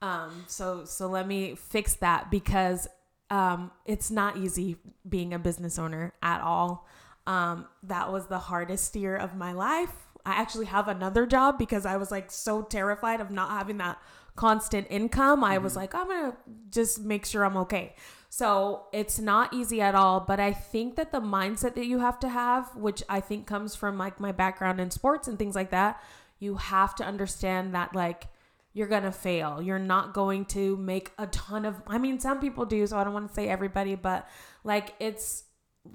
[0.00, 2.88] Um, so, so let me fix that because,
[3.28, 6.88] um, it's not easy being a business owner at all.
[7.26, 9.92] Um, that was the hardest year of my life.
[10.24, 13.98] I actually have another job because I was like so terrified of not having that
[14.36, 15.44] constant income.
[15.44, 15.80] I was mm-hmm.
[15.80, 16.36] like, I'm going to
[16.70, 17.94] just make sure I'm okay.
[18.36, 22.18] So it's not easy at all, but I think that the mindset that you have
[22.18, 25.70] to have, which I think comes from like my background in sports and things like
[25.70, 26.02] that,
[26.40, 28.26] you have to understand that like
[28.72, 29.62] you're going to fail.
[29.62, 33.04] You're not going to make a ton of I mean some people do, so I
[33.04, 34.28] don't want to say everybody, but
[34.64, 35.44] like it's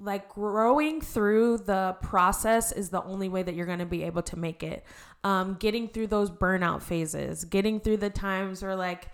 [0.00, 4.22] like growing through the process is the only way that you're going to be able
[4.22, 4.82] to make it.
[5.24, 9.10] Um getting through those burnout phases, getting through the times where like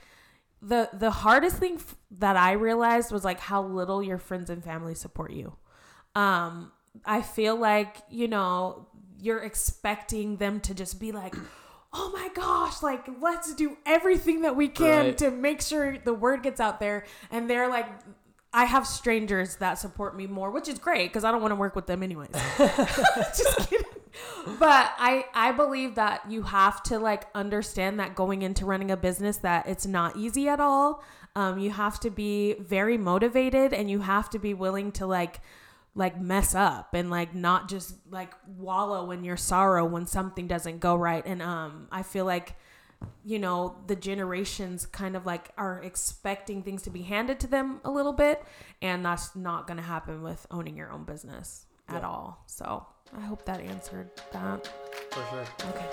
[0.67, 4.63] the the hardest thing f- that I realized was like how little your friends and
[4.63, 5.55] family support you.
[6.15, 6.73] Um,
[7.05, 11.35] I feel like you know you're expecting them to just be like,
[11.93, 15.19] oh my gosh, like let's do everything that we can right.
[15.19, 17.87] to make sure the word gets out there, and they're like.
[18.53, 21.57] I have strangers that support me more, which is great because I don't want to
[21.57, 22.31] work with them anyways.
[22.59, 23.96] Just kidding
[24.59, 28.97] but I I believe that you have to like understand that going into running a
[28.97, 31.03] business that it's not easy at all.
[31.35, 35.41] Um, you have to be very motivated and you have to be willing to like
[35.95, 40.79] like mess up and like not just like wallow in your sorrow when something doesn't
[40.79, 41.25] go right.
[41.27, 42.57] And um, I feel like
[43.25, 47.81] you know the generations kind of like are expecting things to be handed to them
[47.85, 48.43] a little bit
[48.81, 52.09] and that's not going to happen with owning your own business at yeah.
[52.09, 54.67] all so I hope that answered that.
[55.11, 55.45] For sure.
[55.71, 55.87] Okay.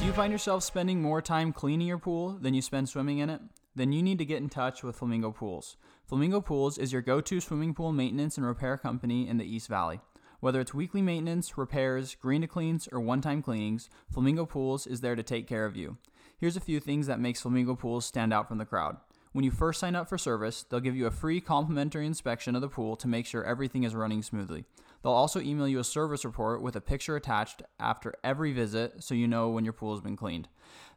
[0.00, 3.30] Do you find yourself spending more time cleaning your pool than you spend swimming in
[3.30, 3.40] it?
[3.74, 5.76] Then you need to get in touch with Flamingo Pools.
[6.06, 9.68] Flamingo Pools is your go to swimming pool maintenance and repair company in the East
[9.68, 10.00] Valley.
[10.40, 15.00] Whether it's weekly maintenance, repairs, green to cleans, or one time cleanings, Flamingo Pools is
[15.00, 15.96] there to take care of you.
[16.38, 18.98] Here's a few things that makes Flamingo Pools stand out from the crowd.
[19.36, 22.62] When you first sign up for service, they'll give you a free complimentary inspection of
[22.62, 24.64] the pool to make sure everything is running smoothly.
[25.02, 29.14] They'll also email you a service report with a picture attached after every visit so
[29.14, 30.48] you know when your pool has been cleaned.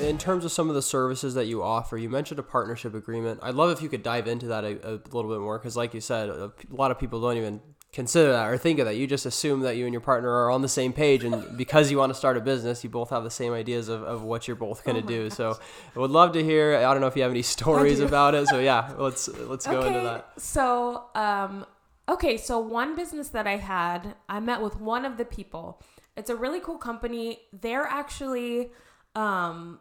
[0.00, 3.38] in terms of some of the services that you offer, you mentioned a partnership agreement.
[3.42, 5.94] I'd love if you could dive into that a, a little bit more because, like
[5.94, 7.60] you said, a, a lot of people don't even
[7.94, 8.96] consider that or think of that.
[8.96, 11.90] You just assume that you and your partner are on the same page, and because
[11.90, 14.46] you want to start a business, you both have the same ideas of, of what
[14.46, 15.30] you're both going to Oh do.
[15.30, 15.58] So,
[15.94, 16.76] I would love to hear.
[16.76, 18.48] I don't know if you have any stories about it.
[18.48, 20.32] So yeah, let's let's go into that.
[20.36, 21.64] So, um,
[22.08, 25.80] okay, so one business that I had, I met with one of the people.
[26.16, 27.40] It's a really cool company.
[27.52, 28.70] They're actually,
[29.14, 29.80] um,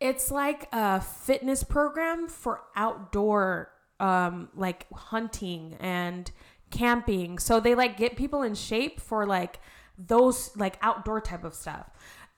[0.00, 3.70] it's like a fitness program for outdoor,
[4.00, 6.30] um, like hunting and
[6.74, 7.38] camping.
[7.38, 9.60] So they like get people in shape for like
[9.96, 11.88] those like outdoor type of stuff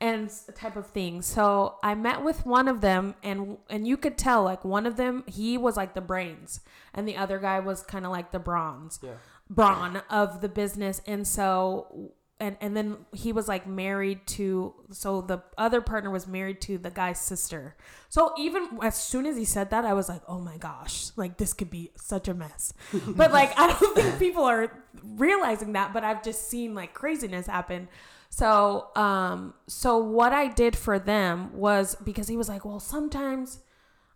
[0.01, 1.25] and type of things.
[1.27, 4.97] So I met with one of them and and you could tell like one of
[4.97, 6.61] them he was like the brains
[6.93, 9.15] and the other guy was kind of like the bronze Yeah.
[9.49, 15.21] brawn of the business and so and and then he was like married to so
[15.21, 17.75] the other partner was married to the guy's sister
[18.09, 21.39] so even as soon as he said that i was like oh my gosh like
[21.39, 22.73] this could be such a mess
[23.09, 24.71] but like i don't think people are
[25.17, 27.89] realizing that but i've just seen like craziness happen
[28.29, 33.61] so um so what i did for them was because he was like well sometimes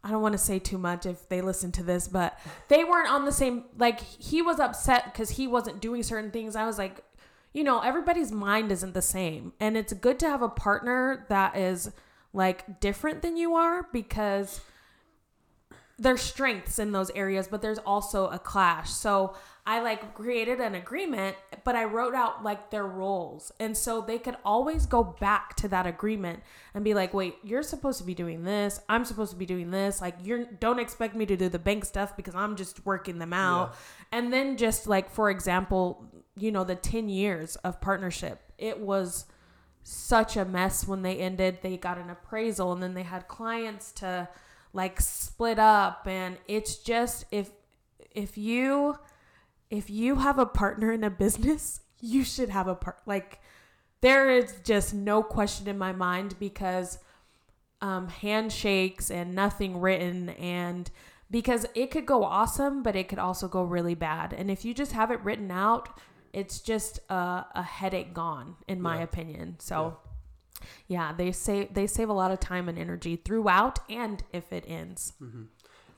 [0.02, 3.10] I don't want to say too much if they listen to this, but they weren't
[3.10, 3.64] on the same.
[3.76, 6.56] Like he was upset because he wasn't doing certain things.
[6.56, 7.04] I was like,
[7.52, 11.56] you know, everybody's mind isn't the same, and it's good to have a partner that
[11.56, 11.92] is
[12.32, 14.60] like different than you are because
[15.98, 18.90] there's strengths in those areas, but there's also a clash.
[18.90, 19.34] So
[19.66, 23.52] I like created an agreement, but I wrote out like their roles.
[23.60, 26.40] And so they could always go back to that agreement
[26.72, 28.80] and be like, wait, you're supposed to be doing this.
[28.88, 30.00] I'm supposed to be doing this.
[30.00, 33.34] Like, you don't expect me to do the bank stuff because I'm just working them
[33.34, 33.74] out.
[34.10, 36.08] And then just like, for example,
[36.40, 39.26] you know, the 10 years of partnership, it was
[39.82, 41.58] such a mess when they ended.
[41.62, 44.28] They got an appraisal and then they had clients to
[44.72, 46.06] like split up.
[46.06, 47.50] And it's just if
[48.14, 48.96] if you
[49.70, 53.40] if you have a partner in a business, you should have a part like
[54.00, 56.98] there is just no question in my mind because
[57.82, 60.90] um handshakes and nothing written and
[61.30, 64.32] because it could go awesome but it could also go really bad.
[64.32, 65.98] And if you just have it written out
[66.32, 69.02] it's just a, a headache gone in my Yeah.
[69.04, 69.96] opinion so
[70.88, 74.64] yeah they save they save a lot of time and energy throughout and if it
[74.66, 75.12] ends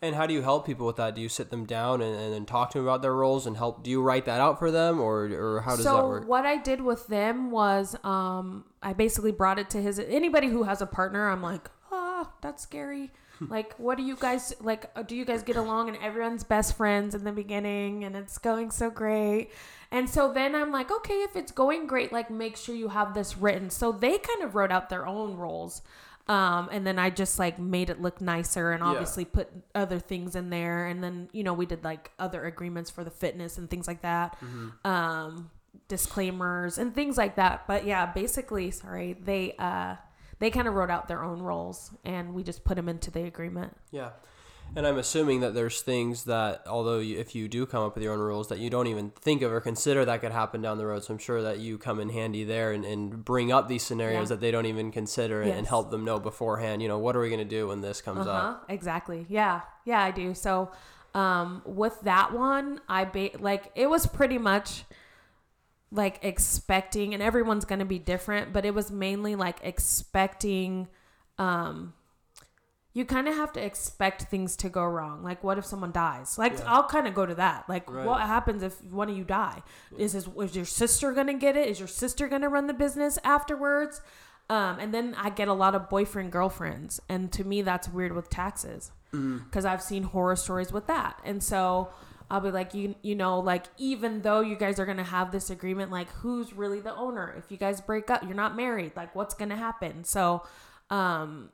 [0.05, 1.15] And how do you help people with that?
[1.15, 3.57] Do you sit them down and, and then talk to them about their roles and
[3.57, 3.85] help?
[3.85, 6.23] Do you write that out for them, or or how does so that work?
[6.25, 10.49] So what I did with them was um I basically brought it to his anybody
[10.49, 13.13] who has a partner I'm like ah that's scary
[13.51, 16.77] like what do you guys like uh, do you guys get along and everyone's best
[16.77, 19.51] friends in the beginning and it's going so great?
[19.91, 23.15] And so then I'm like okay if it's going great like make sure you have
[23.15, 23.71] this written.
[23.71, 25.83] So they kind of wrote out their own roles
[26.29, 28.91] um, and then I just like made it look nicer and Yeah.
[28.91, 30.87] obviously put other things in there.
[30.87, 34.03] And then you know we did like other agreements for the fitness and things like
[34.03, 34.37] that
[34.85, 35.51] um,
[35.89, 37.67] disclaimers and things like that.
[37.67, 39.97] But yeah basically sorry they uh
[40.43, 43.23] they kind of wrote out their own roles and we just put them into the
[43.23, 44.11] agreement Yeah.
[44.75, 48.03] And I'm assuming that there's things that, although you, if you do come up with
[48.03, 50.79] your own rules, that you don't even think of or consider that could happen down
[50.79, 51.05] the road.
[51.05, 54.31] So I'm sure that you come in handy there and, and bring up these scenarios
[54.31, 54.37] Yeah.
[54.37, 57.21] that they don't even consider and, and help them know beforehand, you know, what are
[57.21, 58.65] we going to do when this comes uh-huh up?
[58.71, 60.71] exactly yeah yeah i do so
[61.15, 64.85] um with that one i ba- like it was pretty much
[65.95, 70.89] like expecting and everyone's gonna be different but it was mainly like expecting
[71.39, 71.93] um
[72.95, 75.23] you kind of have to expect things to go wrong.
[75.23, 76.37] Like what if someone dies?
[76.37, 76.65] Like Yeah.
[76.67, 77.67] i'll kind of go to that.
[77.69, 78.05] Like Right.
[78.07, 79.63] what happens if one of you die?
[79.97, 81.69] Is his, is your sister gonna get it?
[81.69, 84.03] Is your sister gonna run the business afterwards?
[84.51, 88.13] Um, and then i get a lot of boyfriend girlfriends and to me that's weird
[88.13, 88.91] with taxes.
[89.11, 91.19] Because I've seen horror stories with that.
[91.25, 91.89] And so
[92.33, 95.51] I'll be like, you you know, like even though you guys are gonna have this
[95.51, 97.35] agreement, like who's really the owner?
[97.37, 98.93] If you guys break up, you're not married.
[98.97, 100.05] Like what's gonna happen?
[100.05, 100.43] So,
[100.89, 101.51] um,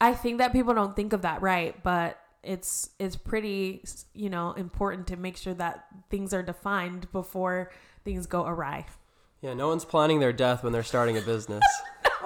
[0.00, 4.52] I think that people don't think of that right, but it's it's pretty you know
[4.52, 7.70] important to make sure that things are defined before
[8.02, 8.86] things go awry.
[9.42, 11.62] Yeah, no one's planning their death when they're starting a business.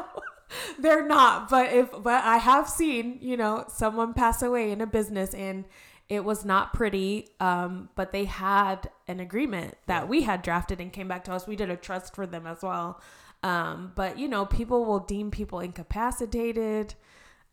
[0.79, 4.87] they're not but if but i have seen you know someone pass away in a
[4.87, 5.65] business and
[6.09, 10.93] it was not pretty um but they had an agreement that we had drafted and
[10.93, 11.47] came back to us.
[11.47, 13.01] We did a trust for them as well.
[13.43, 16.95] Um but you know people will deem people incapacitated.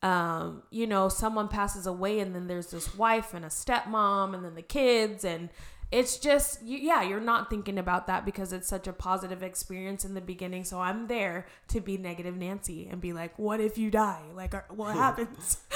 [0.01, 4.45] Um you know someone passes away and then there's this wife and a stepmom and
[4.45, 5.23] then the kids.
[5.25, 5.49] And
[5.91, 10.05] it's just you, yeah you're not thinking about that because it's such a positive experience
[10.05, 10.63] in the beginning.
[10.63, 14.21] So i'm there to be negative nancy and be like what if you die?
[14.35, 15.57] Like are- what happens?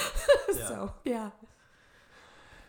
[0.53, 1.31] So yeah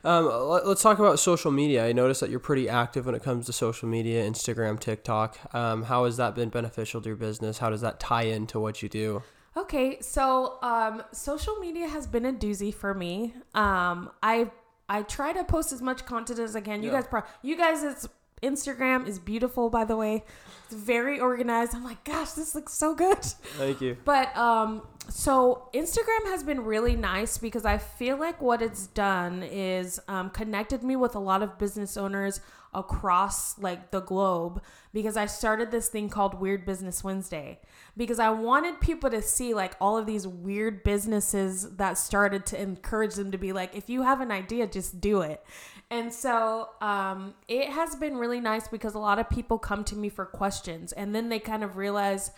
[0.05, 1.85] Um, let- let's talk about social media.
[1.87, 5.39] I noticed that you're pretty active when it comes to social media, Instagram, TikTok.
[5.55, 7.59] Um, how has that been beneficial to your business?
[7.59, 9.23] How does that tie into what you do?
[9.57, 13.35] Okay, so um, social media has been a doozy for me.
[13.55, 14.51] Um, I
[14.91, 16.83] I try to post as much content as I can.
[16.83, 17.01] You Yeah.
[17.01, 18.09] guys, pro- you guys, it's
[18.43, 20.25] Instagram is beautiful, by the way.
[20.67, 21.75] It's very organized.
[21.75, 23.23] I'm like, gosh, this looks so good.
[23.57, 23.97] Thank you.
[24.05, 29.43] But um, so Instagram has been really nice because I feel like what it's done
[29.43, 32.41] is um, connected me with a lot of business owners
[32.75, 34.63] across like the globe
[34.93, 37.61] because I started this thing called Weird Business Wednesday
[37.97, 42.61] because I wanted people to see like all of these weird businesses that started to
[42.61, 45.43] encourage them to be like if you have an idea just do it.
[45.91, 49.97] And so um, it has been really nice because a lot of people come to
[49.97, 52.31] me for questions and then they kind of realize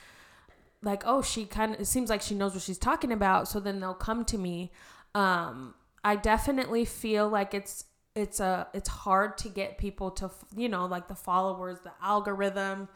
[0.83, 3.61] like oh she kind of it seems like she knows what she's talking about so
[3.61, 4.71] then they'll come to me
[5.15, 5.75] um
[6.05, 7.85] i definitely feel like it's
[8.15, 12.89] it's a it's hard to get people to you know like the followers the algorithm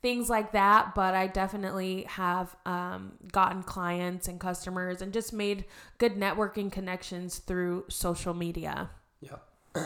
[0.00, 5.64] things like that but i definitely have um, gotten clients and customers and just made
[5.98, 8.88] good networking connections through social media
[9.20, 9.36] Yeah.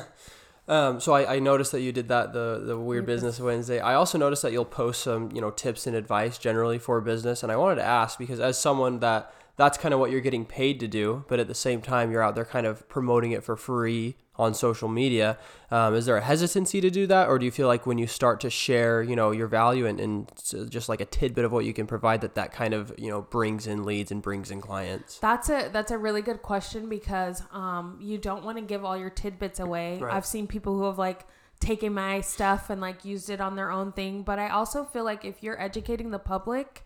[0.68, 3.78] Um, so I, I noticed that you did that the the weird business Wednesday.
[3.78, 7.44] I also noticed that you'll post some you know tips and advice generally for business,
[7.44, 10.44] and I wanted to ask because as someone that that's kind of what you're getting
[10.44, 13.42] paid to do, but at the same time you're out there kind of promoting it
[13.42, 15.38] for free on social media.
[15.70, 18.06] Um, is there a hesitancy to do that, or do you feel like when you
[18.06, 20.30] start to share you know your value and, and
[20.68, 23.22] just like a tidbit of what you can provide that that kind of you know
[23.22, 25.18] brings in leads and brings in clients?
[25.18, 28.96] That's a that's a really good question because um you don't want to give all
[28.96, 29.98] your tidbits away.
[29.98, 30.14] Right.
[30.14, 31.26] I've seen people who have like
[31.58, 35.04] taken my stuff and like used it on their own thing, but I also feel
[35.04, 36.85] like if you're educating the public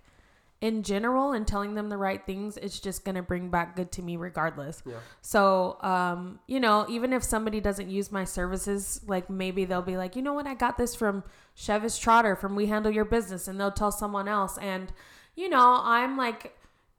[0.60, 3.90] in general and telling them the right things, it's just going to bring back good
[3.92, 4.82] to me regardless.
[4.84, 4.96] Yeah.
[5.22, 9.96] So, um, you know, even if somebody doesn't use my services, like maybe they'll be
[9.96, 11.24] like, you know what, I got this from
[11.56, 14.58] Chevis Trotter from We Handle Your Business, and they'll tell someone else.
[14.58, 14.92] And,
[15.34, 16.54] you know, I'm like,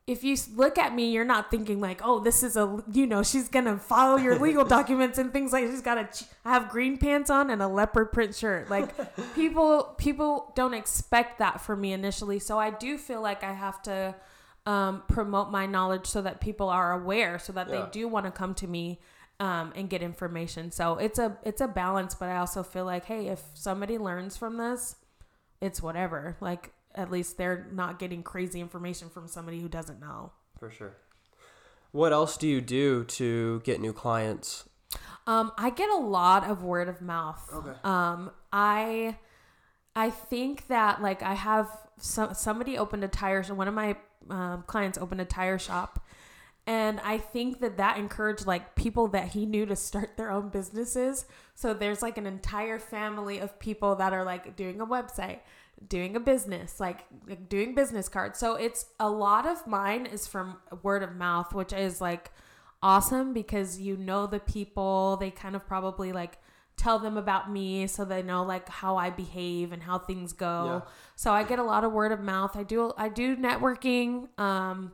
[0.07, 3.21] if you look at me, you're not thinking like, oh, this is a, you know,
[3.23, 5.65] she's gonna follow your legal documents and things like.
[5.65, 8.69] She's got to have green pants on and a leopard print shirt.
[8.69, 8.93] Like,
[9.35, 12.39] people, people don't expect that from me initially.
[12.39, 14.15] So I do feel like I have to
[14.65, 17.81] um, promote my knowledge so that people are aware, so that Yeah.
[17.85, 18.99] they do want to come to me
[19.39, 20.71] um, and get information.
[20.71, 22.15] So it's a, it's a balance.
[22.15, 24.95] But I also feel like, hey, if somebody learns from this,
[25.61, 26.37] it's whatever.
[26.41, 30.31] Like at least they're not getting crazy information from somebody who doesn't know.
[30.59, 30.97] For sure.
[31.91, 34.69] What else do you do to get new clients?
[35.27, 37.49] Um, I get a lot of word of mouth.
[37.53, 37.73] Okay.
[37.83, 39.17] Um, I
[39.95, 43.43] I think that like I have some somebody opened a tire.
[43.43, 43.95] So one of my
[44.29, 46.05] um, clients opened a tire shop,
[46.65, 50.49] and I think that that encouraged like people that he knew to start their own
[50.49, 51.25] businesses.
[51.55, 55.39] So there's like an entire family of people that are like doing a website,
[55.87, 58.39] doing a business, like, like doing business cards.
[58.39, 62.31] So it's a lot of mine is from word of mouth, which is like
[62.83, 65.17] awesome because you know the people.
[65.17, 66.37] They kind of probably like
[66.77, 70.81] tell them about me so they know like how I behave and how things go.
[70.83, 70.91] Yeah.
[71.15, 72.55] So I get a lot of word of mouth.
[72.55, 74.27] I do I do networking.
[74.39, 74.93] Um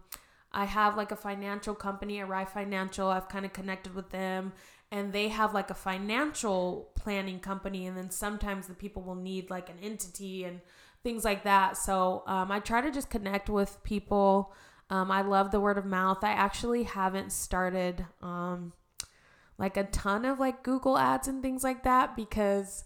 [0.51, 3.07] I have like a financial company, Arrive Financial.
[3.09, 4.53] I've kind of connected with them
[4.91, 9.49] and they have like a financial planning company and then sometimes the people will need
[9.49, 10.61] like an entity and
[11.03, 11.77] things like that.
[11.77, 14.53] So um, I try to just connect with people.
[14.89, 16.23] Um, I love the word of mouth.
[16.23, 18.73] I actually haven't started um,
[19.57, 22.85] like a ton of like Google ads and things like that because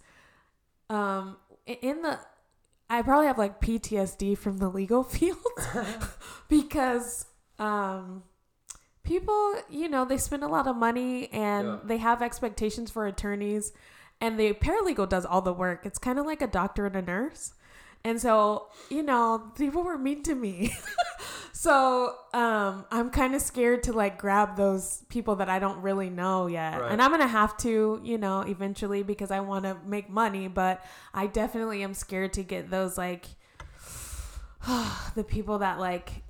[0.90, 2.20] um, in the
[2.90, 5.38] I probably have like PTSD from the legal field
[6.50, 7.26] because
[7.58, 8.24] um,
[9.04, 11.78] people, you know, they spend a lot of money and Yeah.
[11.84, 13.72] they have expectations for attorneys,
[14.20, 15.86] and the paralegal does all the work.
[15.86, 17.54] It's kind of like a doctor and a nurse.
[18.04, 20.74] And so, you know, people were mean to me.
[21.54, 26.10] so, um, I'm kind of scared to like grab those people that I don't really
[26.10, 26.82] know yet.
[26.82, 26.92] Right.
[26.92, 30.48] And I'm going to have to, you know, eventually because I want to make money,
[30.48, 30.84] but
[31.14, 33.26] I definitely am scared to get those like
[35.16, 36.24] the people that like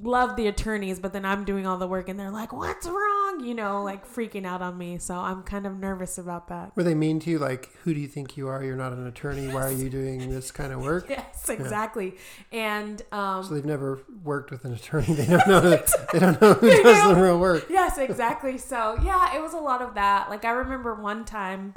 [0.00, 3.42] love the attorneys, but then I'm doing all the work and they're like, "What's wrong?"
[3.44, 4.98] You know, like freaking out on me.
[4.98, 6.74] So I'm kind of nervous about that.
[6.76, 7.38] Were they mean to you?
[7.38, 8.62] Like, who do you think you are?
[8.64, 9.48] You're not an attorney.
[9.48, 11.06] Why are you doing this kind of work?
[11.10, 12.14] Yes, exactly.
[12.52, 15.12] And um, So they've never worked with an attorney.
[15.14, 15.60] They don't know.
[15.60, 17.66] That, they don't know who does the real work.
[17.68, 18.56] yes, exactly.
[18.58, 20.30] So yeah, it was a lot of that.
[20.30, 21.74] Like I remember one time,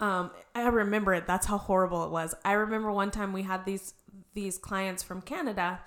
[0.00, 1.26] Um, I remember it.
[1.26, 2.34] That's how horrible it was.
[2.44, 3.94] I remember one time we had these
[4.34, 5.80] these clients from Canada.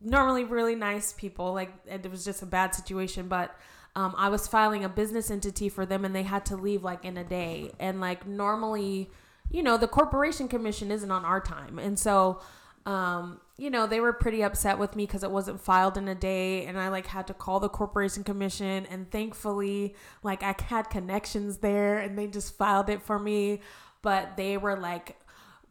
[0.00, 1.52] Normally, really nice people.
[1.52, 3.54] Like it was just a bad situation, but
[3.94, 7.04] um, I was filing a business entity for them, and they had to leave like
[7.04, 7.70] in a day.
[7.78, 9.10] And like normally,
[9.50, 12.40] you know, the corporation commission isn't on our time, and so
[12.86, 16.14] um, you know, they were pretty upset with me because it wasn't filed in a
[16.14, 20.90] day, and I like had to call the corporation commission, and thankfully, like I had
[20.90, 23.60] connections there, and they just filed it for me.
[24.02, 25.16] But they were like,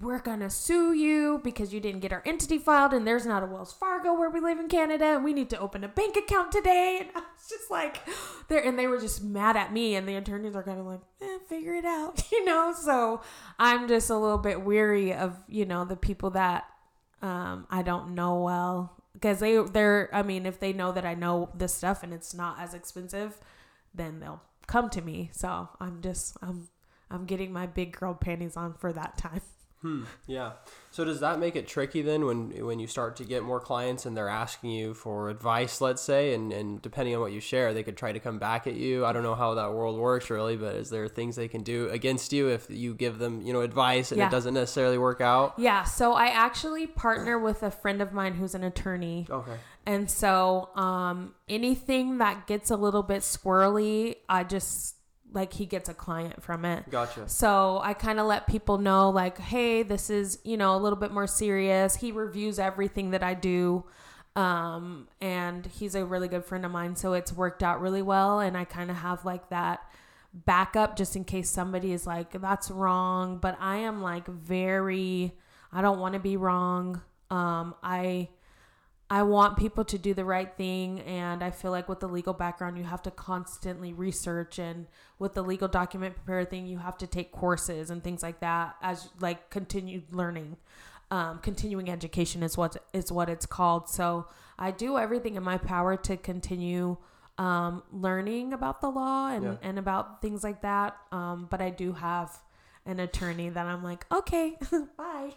[0.01, 3.45] "We're gonna sue you because you didn't get our entity filed, and there's not a
[3.45, 6.51] Wells Fargo where we live in Canada, and we need to open a bank account
[6.51, 7.97] today." And I was just like,
[8.47, 11.01] there, and they were just mad at me, and the attorneys are kind of like,
[11.21, 12.73] eh, "Figure it out," you know.
[12.73, 13.21] So
[13.59, 16.65] I'm just a little bit weary of you know the people that
[17.21, 21.13] um, I don't know well because they they're I mean if they know that I
[21.13, 23.39] know this stuff and it's not as expensive,
[23.93, 25.29] then they'll come to me.
[25.33, 26.69] So I'm just I'm
[27.09, 29.41] I'm getting my big girl panties on for that time.
[29.81, 30.03] Hmm.
[30.27, 30.51] Yeah.
[30.91, 34.05] So does that make it tricky then when when you start to get more clients
[34.05, 37.73] and they're asking you for advice, let's say, and, and depending on what you share,
[37.73, 39.05] they could try to come back at you.
[39.05, 41.89] I don't know how that world works really, but is there things they can do
[41.89, 44.27] against you if you give them, you know, advice and Yeah.
[44.27, 45.55] it doesn't necessarily work out?
[45.57, 49.27] Yeah, so I actually partner with a friend of mine who's an attorney.
[49.29, 49.55] Okay.
[49.87, 54.95] And so um anything that gets a little bit squirrely, I just
[55.33, 56.89] like he gets a client from it.
[56.89, 57.29] Gotcha.
[57.29, 60.99] So I kind of let people know, like, hey, this is, you know, a little
[60.99, 61.95] bit more serious.
[61.95, 63.85] He reviews everything that I do.
[64.35, 66.95] Um, and he's a really good friend of mine.
[66.95, 68.39] So it's worked out really well.
[68.39, 69.81] And I kind of have like that
[70.33, 73.37] backup just in case somebody is like, that's wrong.
[73.37, 75.33] But I am like very,
[75.71, 77.01] I don't want to be wrong.
[77.29, 78.29] Um, I,
[79.11, 81.01] I want people to do the right thing.
[81.01, 84.57] And I feel like with the legal background, you have to constantly research.
[84.57, 84.87] And
[85.19, 88.75] with the legal document preparer thing, you have to take courses and things like that
[88.81, 90.55] as like continued learning.
[91.11, 93.89] Um, continuing education is what is what it's called.
[93.89, 96.95] So I do everything in my power to continue
[97.37, 99.55] um, learning about the law and, Yeah.
[99.61, 100.95] and about things like that.
[101.11, 102.31] Um, but I do have
[102.85, 104.57] an attorney that I'm like, okay,
[104.97, 105.31] bye.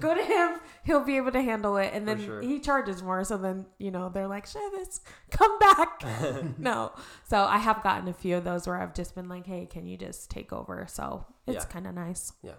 [0.00, 0.58] Go to him.
[0.84, 1.90] He'll be able to handle it.
[1.94, 2.40] And then sure.
[2.42, 3.22] he charges more.
[3.24, 6.02] So then, you know, they're like, Chevis, come back.
[6.58, 6.92] no.
[7.24, 9.86] So I have gotten a few of those where I've just been like, hey, can
[9.86, 10.86] you just take over?
[10.88, 11.70] So it's Yeah.
[11.70, 12.32] kind of nice.
[12.42, 12.52] Yeah.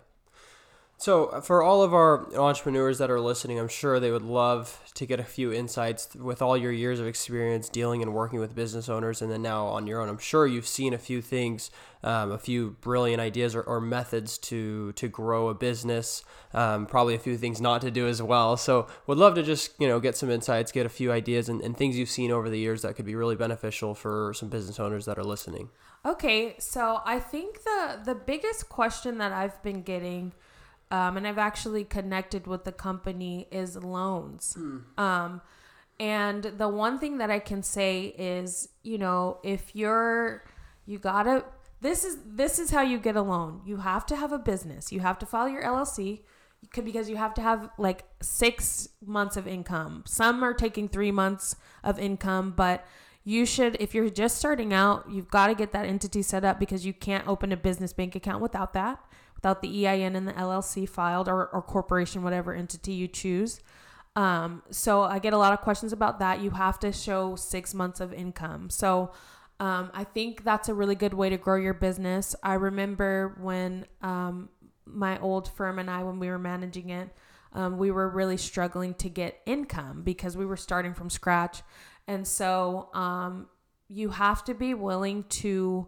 [1.04, 4.80] So, uh, for all of our entrepreneurs that are listening, I'm sure they would love
[4.94, 8.56] to get a few insights with all your years of experience dealing and working with
[8.56, 10.08] business owners, and then now on your own.
[10.08, 11.72] I'm sure you've seen a few things,
[12.06, 16.24] um, a few brilliant ideas or, or methods to to grow a business.
[16.54, 18.56] Um, probably a few things not to do as well.
[18.56, 21.60] So, would love to just you know get some insights, get a few ideas, and,
[21.60, 24.80] and things you've seen over the years that could be really beneficial for some business
[24.80, 25.68] owners that are listening.
[26.06, 30.32] Okay, so I think the the biggest question that I've been getting,
[30.94, 34.54] um, and I've actually connected with the company, is loans.
[35.00, 35.42] Um,
[36.00, 40.44] and the one thing that I can say is, you know, if you're,
[40.86, 41.46] you gotta.
[41.82, 43.62] This is this is how you get a loan.
[43.66, 44.92] You have to have a business.
[44.92, 46.22] You have to file your LLC.
[46.72, 50.04] Because you have to have like six months of income.
[50.08, 52.86] Some are taking three months of income, but
[53.26, 56.60] you should if you're just starting out you've got to get that entity set up
[56.60, 59.00] because you can't open a business bank account without that
[59.44, 63.60] without the ein and the llc filed or, or corporation whatever entity you choose.
[64.16, 66.40] Um, so i get a lot of questions about that.
[66.40, 68.70] You have to show six months of income.
[68.70, 69.12] So
[69.60, 72.36] um, i think that's a really good way to grow your business.
[72.42, 74.50] I remember when um,
[74.86, 77.10] my old firm and i when we were managing it
[77.54, 81.62] um, we were really struggling to get income because we were starting from scratch.
[82.08, 83.48] And so um,
[83.88, 85.88] you have to be willing to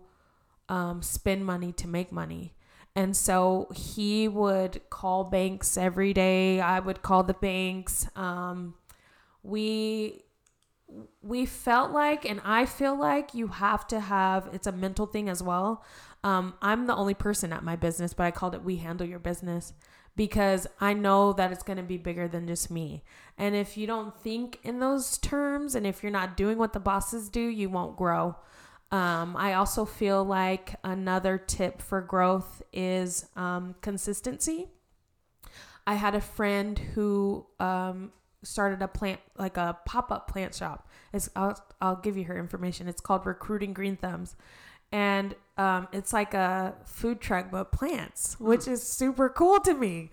[0.69, 2.54] um, spend money to make money.
[2.95, 6.61] And so he would call banks every day.
[6.61, 8.07] I would call the banks.
[8.15, 8.75] Um,
[9.43, 10.23] we
[11.21, 14.49] we felt like, and I feel like you have to have.
[14.53, 15.83] It's a mental thing as well.
[16.23, 19.19] Um, I'm the only person at my business, but I called it "We Handle Your
[19.19, 19.73] Business"
[20.15, 23.03] because I know that it's going to be bigger than just me.
[23.37, 26.79] And if you don't think in those terms, and if you're not doing what the
[26.79, 28.37] bosses do, you won't grow.
[28.91, 34.67] Um, I also feel like another tip for growth is um, consistency.
[35.87, 38.11] I had a friend who um,
[38.43, 40.87] started a plant, like a pop up plant shop.
[41.13, 42.87] It's, I'll, I'll give you her information.
[42.87, 44.35] It's called Recruiting Green Thumbs.
[44.91, 50.09] and um, it's like a food truck but plants, which is super cool to me.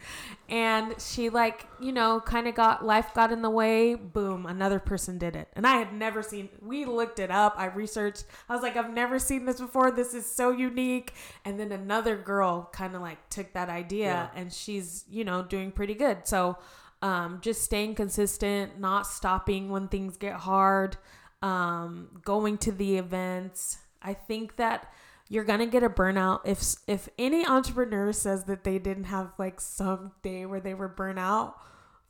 [0.49, 3.95] And she like you know kind of got life got in the way.
[3.97, 6.49] Boom, another person did it, and I had never seen.
[6.61, 7.55] We looked it up.
[7.57, 8.24] I researched.
[8.49, 9.90] I was like, I've never seen this before.
[9.90, 11.12] This is so unique.
[11.45, 14.40] And then another girl kind of like took that idea, Yeah.
[14.40, 16.26] and she's you know doing pretty good.
[16.28, 16.59] So
[17.01, 20.99] um, just staying consistent, not stopping when things get hard,
[21.43, 23.78] um, going to the events.
[24.01, 24.93] I think that
[25.33, 29.62] you're gonna get a burnout if if any entrepreneur says that they didn't have like
[29.62, 31.55] some day where they were burnout.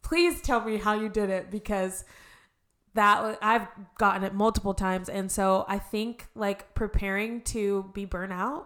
[0.03, 2.05] Please tell me how you did it because
[2.95, 8.65] that I've gotten it multiple times, and so I think like preparing to be burnout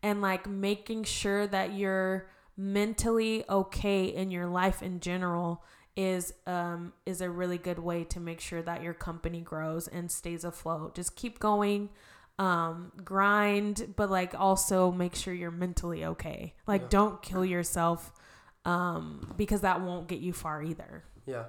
[0.00, 5.64] and like making sure that you're mentally okay in your life in general
[5.96, 10.08] is um is a really good way to make sure that your company grows and
[10.08, 10.94] stays afloat.
[10.94, 11.88] Just keep going
[12.38, 16.54] um grind but like also make sure you're mentally okay.
[16.66, 16.88] Like Yeah.
[16.90, 18.12] don't kill yourself
[18.64, 21.04] um because that won't get you far either.
[21.26, 21.44] Yeah.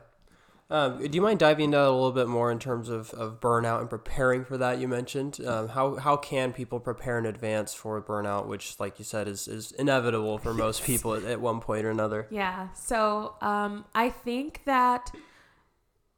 [0.72, 3.40] Um, do you mind diving into that a little bit more in terms of, of
[3.40, 4.78] burnout and preparing for that?
[4.80, 9.06] You mentioned um, how how can people prepare in advance for burnout, which, like you
[9.06, 12.28] said, is is inevitable for most people at, at one point or another.
[12.30, 12.72] Yeah.
[12.74, 15.12] So um, I think that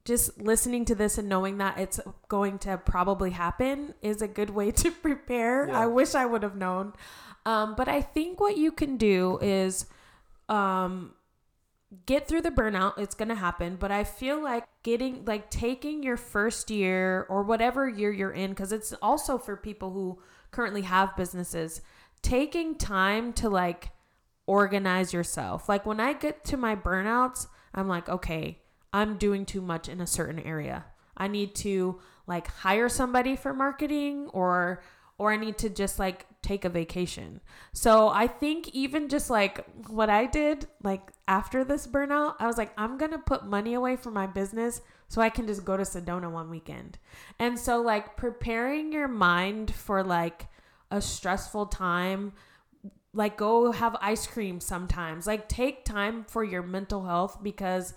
[0.06, 4.50] just listening to this and knowing that it's going to probably happen is a good
[4.50, 5.68] way to prepare.
[5.68, 5.80] Yeah.
[5.80, 6.94] I wish I would have known.
[7.46, 9.86] Um, but I think what you can do is
[10.50, 11.14] um,
[12.06, 12.98] get through the burnout.
[12.98, 13.78] It's going to happen.
[13.78, 18.52] But I feel like getting, like, taking your first year or whatever year you're in,
[18.52, 20.22] because it's also for people who
[20.52, 21.82] currently have businesses,
[22.22, 23.92] taking time to, like,
[24.52, 25.70] organize yourself.
[25.70, 28.60] Like when I get to my burnouts, I'm like, okay,
[28.94, 30.86] I'm doing too much in a certain area.
[31.16, 34.82] I need to like hire somebody for marketing or
[35.18, 37.42] or I need to just like take a vacation.
[37.74, 42.58] So I think even just like what I did like after this burnout, I was
[42.58, 45.78] like I'm going to put money away for my business so I can just go
[45.78, 46.98] to Sedona one weekend.
[47.38, 50.48] And so like preparing your mind for like
[50.90, 52.34] a stressful time
[53.14, 57.94] like go have ice cream sometimes like take time for your mental health because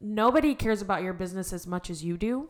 [0.00, 2.48] nobody cares about your business as much as you do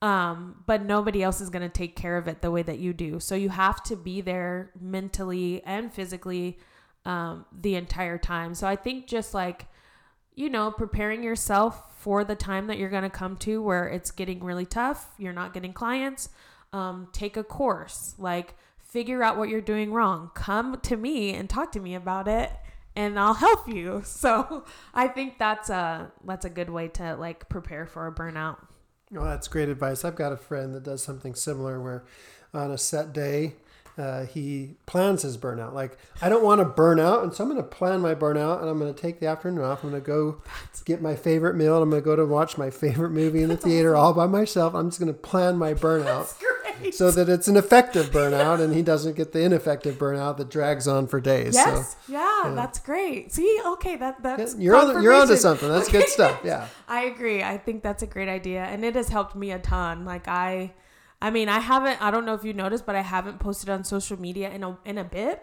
[0.00, 2.92] um but nobody else is going to take care of it the way that you
[2.92, 3.18] do.
[3.18, 6.58] So you have to be there mentally and physically
[7.04, 8.54] um the entire time.
[8.54, 9.66] So i think just like
[10.36, 14.12] you know preparing yourself for the time that you're going to come to where it's
[14.12, 16.28] getting really tough you're not getting clients
[16.72, 18.14] um take a course.
[18.18, 20.30] Like figure out what you're doing wrong.
[20.34, 22.52] Come to me and talk to me about it
[22.98, 24.02] and I'll help you.
[24.18, 28.56] So I think that's a that's a good way to like prepare for a burnout.
[29.12, 30.04] Well, that's great advice.
[30.04, 32.04] I've got a friend that does something similar where
[32.52, 33.54] on a set day,
[33.96, 35.72] uh, he plans his burnout.
[35.72, 38.60] Like, I don't want to burn out, and so I'm going to plan my burnout,
[38.60, 39.84] and I'm going to take the afternoon off.
[39.84, 40.42] I'm going to go
[40.84, 43.50] get my favorite meal, and I'm going to go to watch my favorite movie in
[43.50, 44.74] the theater all by myself.
[44.74, 46.34] I'm just going to plan my burnout
[46.80, 46.94] Great.
[46.94, 50.86] so that it's an effective burnout, and he doesn't get the ineffective burnout that drags
[50.88, 51.54] on for days.
[51.54, 51.96] Yes.
[52.06, 53.32] So yeah, that's great.
[53.32, 55.68] See, okay, that that's you're on, you're onto something.
[55.68, 56.40] That's good stuff.
[56.44, 56.68] Yeah.
[56.86, 57.42] I agree.
[57.42, 60.04] I think that's a great idea and it has helped me a ton.
[60.04, 60.72] Like I
[61.20, 63.84] I mean, I haven't I don't know if you noticed, but I haven't posted on
[63.84, 65.42] social media in a in a bit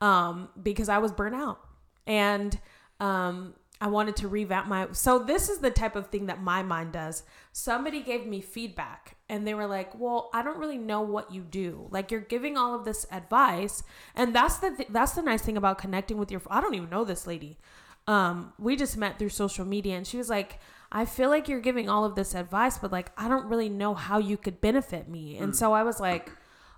[0.00, 1.60] um because I was burnt out.
[2.06, 2.58] And
[3.00, 6.62] um I wanted to revamp my so this is the type of thing that my
[6.62, 7.24] mind does.
[7.52, 11.42] Somebody gave me feedback and they were like, "Well, I don't really know what you
[11.42, 11.88] do.
[11.90, 13.82] Like you're giving all of this advice."
[14.14, 16.90] And that's the th- that's the nice thing about connecting with your I don't even
[16.90, 17.58] know this lady
[18.06, 20.58] um, we just met through social media and she was like
[20.90, 23.94] i feel like you're giving all of this advice but like i don't really know
[23.94, 26.30] how you could benefit me and so i was like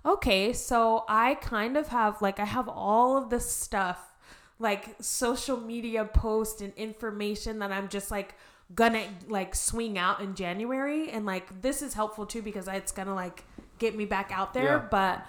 [0.05, 4.13] okay so i kind of have like i have all of this stuff
[4.59, 8.35] like social media post and information that i'm just like
[8.73, 11.09] gonna like swing out in january.
[11.11, 13.43] And like this is helpful too because it's gonna like
[13.77, 14.63] get me back out there.
[14.63, 14.87] Yeah.
[14.89, 15.25] but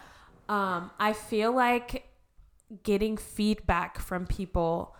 [0.52, 2.08] um i feel like
[2.84, 4.94] getting feedback from people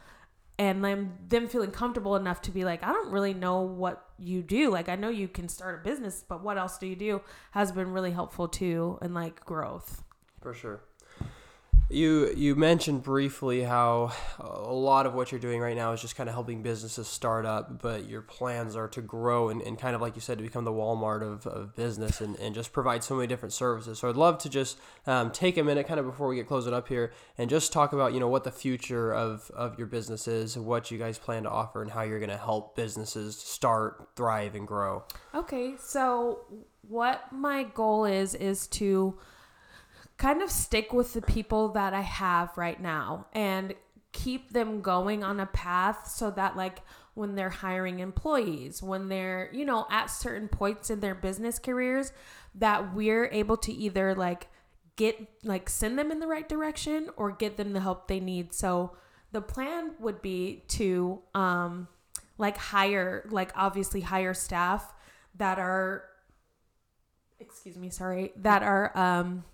[0.59, 4.43] and them them feeling comfortable enough to be like I don't really know what you
[4.43, 4.71] do.
[4.71, 7.23] Like I know you can start a business but what else do you do?
[7.53, 10.03] has been really helpful too and like growth.
[10.41, 10.83] For sure.
[11.89, 14.11] You you mentioned briefly how
[14.41, 17.47] a lot of what you're doing right now is just kind of helping businesses start
[17.47, 20.43] up, but your plans are to grow and, and kind of like you said, to
[20.43, 24.01] become the Walmart of, of business and, and just provide so many different services.
[24.01, 26.75] So I'd love to just um, take a minute kind of before we get closing
[26.75, 30.27] up here and just talk about, you know, what the future of, of your business
[30.27, 34.09] is, what you guys plan to offer and how you're going to help businesses start,
[34.17, 35.05] thrive, and grow.
[35.37, 36.41] Okay, so
[36.89, 39.17] what my goal is is to
[40.19, 43.75] kind of stick with the people that I have right now and
[44.13, 46.79] keep them going on a path so that like
[47.15, 52.13] when they're hiring employees, when they're, you know, at certain points in their business careers
[52.55, 54.49] that we're able to either like
[54.97, 58.55] get like send them in the right direction or get them the help they need.
[58.55, 58.97] So
[59.33, 61.89] the plan would be to um
[62.39, 64.95] like hire like obviously hire staff
[65.37, 66.05] that are
[67.39, 69.45] excuse me, sorry, that are um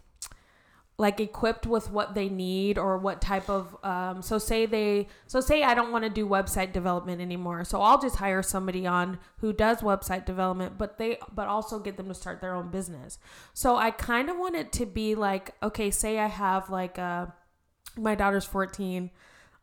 [0.99, 5.41] like equipped with what they need or what type of um, so say they so
[5.41, 9.19] say i don't want to do website development anymore so i'll just hire somebody on
[9.39, 13.19] who does website development but they but also get them to start their own business.
[13.55, 17.27] So i kind of want it to be like okay say i have like uh
[17.97, 19.11] my daughter's 14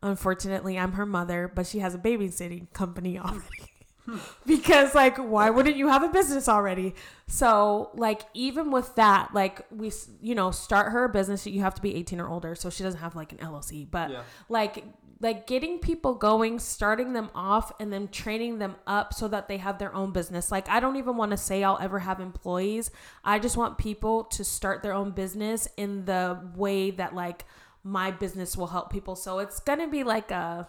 [0.01, 3.68] unfortunately i'm her mother but she has a babysitting company already
[4.45, 6.95] because like why wouldn't you have a business already?
[7.27, 9.91] So like even with that like we
[10.21, 12.99] you know start her business you have to be 18 or older so she doesn't
[12.99, 14.23] have like an llc but Yeah.
[14.49, 14.83] like
[15.21, 19.57] like getting people going starting them off and then training them up so that they
[19.57, 20.49] have their own business.
[20.51, 22.89] Like i don't even want to say i'll ever have employees.
[23.23, 27.45] I just want people to start their own business in the way that like
[27.83, 29.15] my business will help people.
[29.15, 30.67] So it's gonna be like a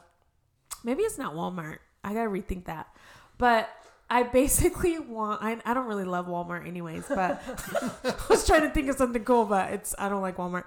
[0.84, 1.78] maybe it's not walmart.
[2.02, 2.88] I gotta rethink that
[3.40, 3.70] but
[4.10, 5.42] I basically want.
[5.42, 7.42] I, I don't really love Walmart anyways, but
[8.04, 10.64] I was trying to think of something cool, but it's I don't like Walmart.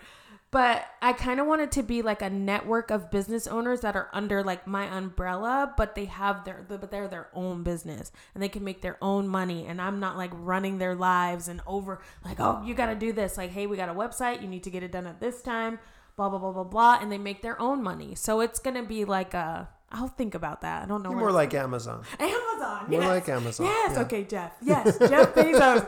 [0.49, 3.95] But I kind of want it to be like a network of business owners that
[3.95, 8.43] are under like my umbrella, but they have their but they're their own business and
[8.43, 9.65] they can make their own money.
[9.65, 13.11] And I'm not like running their lives and over like oh you got to do
[13.11, 15.41] this like hey we got a website you need to get it done at this
[15.41, 15.80] time
[16.15, 18.13] blah blah blah blah blah and they make their own money.
[18.13, 20.84] So it's gonna be like a I'll think about that.
[20.84, 21.12] I don't know.
[21.12, 22.04] You're more like Amazon.
[22.20, 22.86] Amazon.
[22.89, 23.10] More yes.
[23.10, 23.94] like Amazon, Yes.
[23.96, 24.02] yeah.
[24.02, 24.52] Okay, Jeff.
[24.62, 25.88] Yes, Jeff Bezos.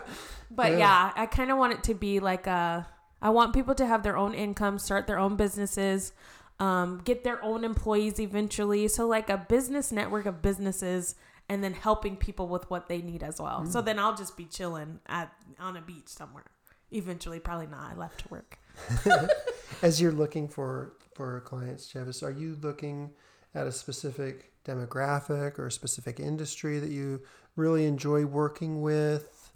[0.51, 0.77] But Yeah.
[0.77, 2.87] yeah, I kind of want it to be like a.
[3.21, 6.13] I want people to have their own income, start their own businesses,
[6.59, 8.87] um, get their own employees eventually.
[8.87, 11.15] So like a business network of businesses,
[11.49, 13.61] and then helping people with what they need as well.
[13.61, 13.71] Mm.
[13.71, 16.45] So then I'll just be chilling at on a beach somewhere.
[16.91, 17.91] Eventually, probably not.
[17.91, 18.59] I left to work.
[19.81, 23.11] As you're looking for for clients, Chevis, are you looking
[23.55, 27.21] at a specific demographic or a specific industry that you
[27.55, 29.51] really enjoy working with?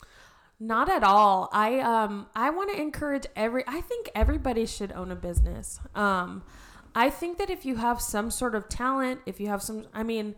[0.60, 1.50] Not at all.
[1.54, 5.80] I um I want to encourage every I think everybody should own a business.
[5.96, 6.44] Um
[6.96, 10.04] I think that if you have some sort of talent, if you have some I
[10.04, 10.36] mean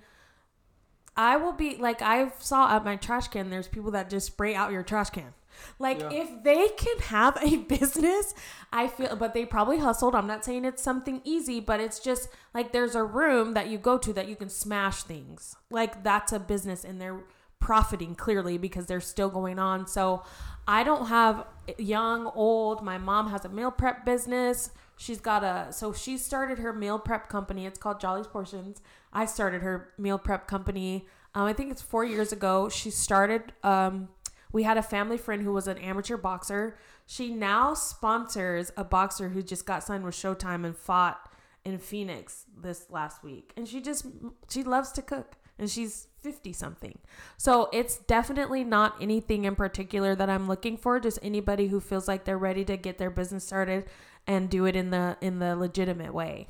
[1.16, 4.54] I will be like I saw at my trash can there's people that just spray
[4.56, 5.34] out your trash can.
[5.80, 6.10] Like Yeah.
[6.12, 8.34] if they can have a business,
[8.72, 10.16] I feel but they probably hustled.
[10.16, 13.78] I'm not saying it's something easy, but it's just like there's a room that you
[13.78, 15.56] go to that you can smash things.
[15.70, 17.22] Like that's a business and they're
[17.60, 19.88] profiting clearly because they're still going on.
[19.88, 20.24] So
[20.68, 21.46] I don't have
[21.78, 22.84] young, old.
[22.84, 24.72] My mom has a meal prep business.
[24.98, 27.66] She's got a so she started her meal prep company.
[27.66, 28.82] It's called Jolly's Portions.
[29.14, 31.08] I started her meal prep company.
[31.34, 32.70] Um, I think it's four years ago.
[32.70, 33.54] She started.
[33.64, 34.10] Um,
[34.52, 36.78] we had a family friend who was an amateur boxer.
[37.06, 41.30] She now sponsors a boxer who just got signed with Showtime and fought
[41.64, 43.54] in Phoenix this last week.
[43.56, 44.06] And she just
[44.50, 46.98] she loves to cook and she's 50 something.
[47.38, 52.08] So it's definitely not anything in particular that I'm looking for, just anybody who feels
[52.08, 53.86] like they're ready to get their business started
[54.28, 56.48] and do it in the in the legitimate way.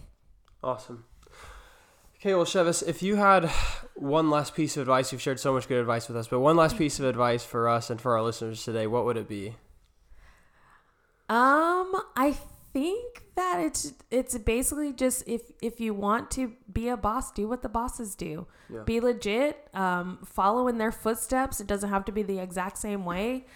[0.64, 1.06] Awesome.
[2.22, 3.50] Okay, well, Chevis, if you had
[3.96, 6.56] one last piece of advice, you've shared so much good advice with us, but one
[6.56, 9.56] last piece of advice for us and for our listeners today, what would it be?
[11.30, 12.38] Um, I
[12.74, 17.48] think that it's it's basically just if if you want to be a boss, do
[17.48, 18.46] what the bosses do.
[18.72, 18.84] Yeah.
[18.86, 19.68] Be legit.
[19.74, 21.60] Um, follow in their footsteps.
[21.60, 23.48] It doesn't have to be the exact same way,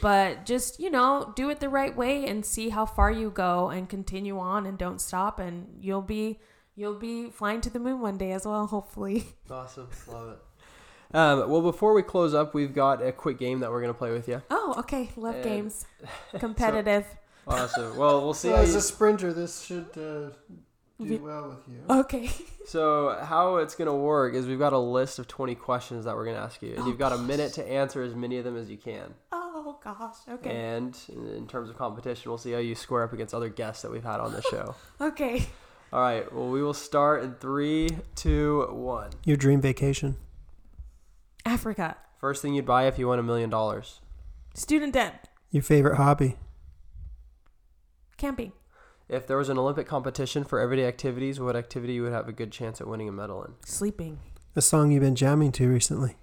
[0.00, 3.68] but just you know, do it the right way and see how far you go
[3.68, 6.38] and continue on and don't stop, and you'll be
[6.76, 8.66] you'll be flying to the moon one day as well.
[8.66, 9.26] Hopefully.
[9.50, 9.88] Awesome.
[10.08, 10.38] Love it.
[11.16, 13.98] Um, well, before we close up, we've got a quick game that we're going to
[13.98, 14.42] play with you.
[14.50, 15.10] Oh, okay.
[15.16, 15.86] Love And- games.
[16.38, 17.06] Competitive.
[17.46, 17.96] Awesome.
[17.96, 20.30] Well, we'll see So as you, a sprinter, this should uh,
[20.98, 21.82] Be- do well with you.
[22.00, 22.30] okay.
[22.66, 26.24] So how it's gonna work is we've got a list of twenty questions that we're
[26.24, 28.56] gonna ask you, and Oh, you've got a minute to answer as many of them
[28.56, 29.12] as you can.
[29.32, 30.16] Oh gosh.
[30.26, 30.50] Okay.
[30.50, 33.90] And in terms of competition, we'll see how you square up against other guests that
[33.92, 34.74] we've had on the show.
[34.98, 35.44] Okay.
[35.94, 36.30] All right.
[36.32, 39.10] Well, we will start in three, two, one.
[39.24, 40.16] Your dream vacation.
[41.46, 41.96] Africa.
[42.18, 44.00] First thing you'd buy if you won a million dollars.
[44.54, 45.28] Student debt.
[45.52, 46.36] Your favorite hobby.
[48.16, 48.50] Camping.
[49.08, 52.32] If there was an Olympic competition for everyday activities, what activity you would have a
[52.32, 53.52] good chance at winning a medal in?
[53.64, 54.18] Sleeping.
[54.56, 56.16] A song you've been jamming to recently.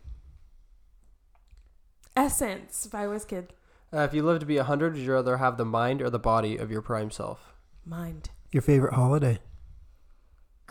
[2.17, 3.51] Essence by Wizkid.
[3.93, 6.19] Uh, if you live to be 100, would you rather have the mind or the
[6.19, 7.53] body of your prime self?
[7.85, 8.31] Mind.
[8.51, 9.39] Your favorite holiday?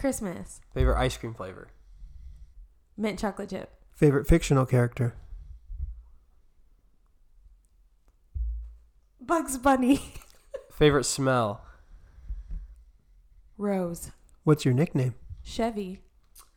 [0.00, 0.62] Christmas.
[0.72, 1.68] Favorite ice cream flavor?
[2.96, 3.70] Mint chocolate chip.
[3.94, 5.14] Favorite fictional character?
[9.20, 10.00] Bugs Bunny.
[10.72, 11.60] Favorite smell?
[13.58, 14.10] Rose.
[14.44, 15.16] What's your nickname?
[15.42, 16.00] Chevy.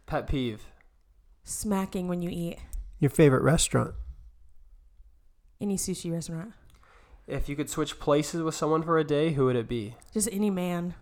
[0.06, 0.64] Pet peeve?
[1.44, 2.60] Smacking when you eat.
[3.00, 3.94] Your favorite restaurant?
[5.60, 6.54] Any sushi restaurant.
[7.28, 9.96] If you could switch places with someone for a day, who would it be?
[10.14, 10.96] Just any man.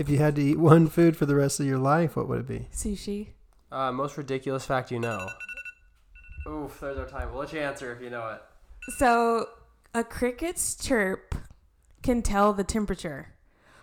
[0.00, 2.38] If you had to eat one food for the rest of your life, what would
[2.40, 2.68] it be?
[2.72, 3.32] Sushi.
[3.70, 5.28] Uh, most ridiculous fact you know?
[6.48, 7.30] Oof, there's our time.
[7.30, 8.40] We'll let you answer if you know it.
[8.96, 9.50] So
[9.92, 11.34] a cricket's chirp
[12.02, 13.34] can tell the temperature.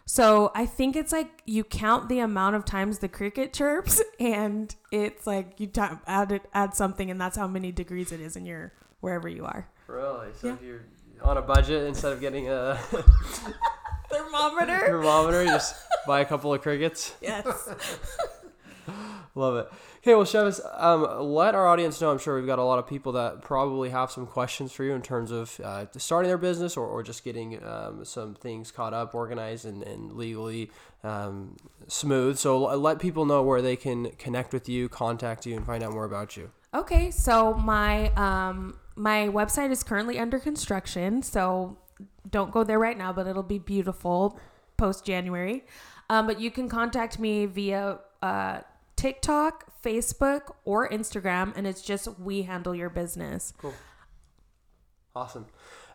[0.08, 4.76] So I think it's like you count the amount of times the cricket chirps, and
[4.92, 8.36] it's like you time, add it, add something, and that's how many degrees it is
[8.36, 9.70] in your wherever you are.
[9.86, 10.30] Really?
[10.42, 10.54] So Yeah.
[10.56, 10.82] if you're
[11.22, 12.80] on a budget, instead of getting a
[14.10, 14.80] Thermometer.
[14.88, 15.76] thermometer, you just
[16.08, 17.14] buy a couple of crickets.
[17.22, 17.46] yes.
[19.36, 19.72] Love it.
[19.98, 22.10] Okay, well, Chevis, um, let our audience know.
[22.10, 24.94] I'm sure we've got a lot of people that probably have some questions for you
[24.94, 28.94] in terms of uh, starting their business or, or just getting um, some things caught
[28.94, 30.72] up, organized, and, and legally
[31.04, 32.38] um, smooth.
[32.38, 35.84] So l- let people know where they can connect with you, contact you, and find
[35.84, 36.52] out more about you.
[36.74, 41.78] Okay, so my um my website is currently under construction, so
[42.30, 44.40] don't go there right now, but it'll be beautiful
[44.78, 45.66] post January.
[46.10, 48.62] Um, but you can contact me via uh,
[48.96, 53.54] TikTok, Facebook, or Instagram, and it's just we handle your business.
[53.58, 53.74] Cool.
[55.16, 55.46] Awesome.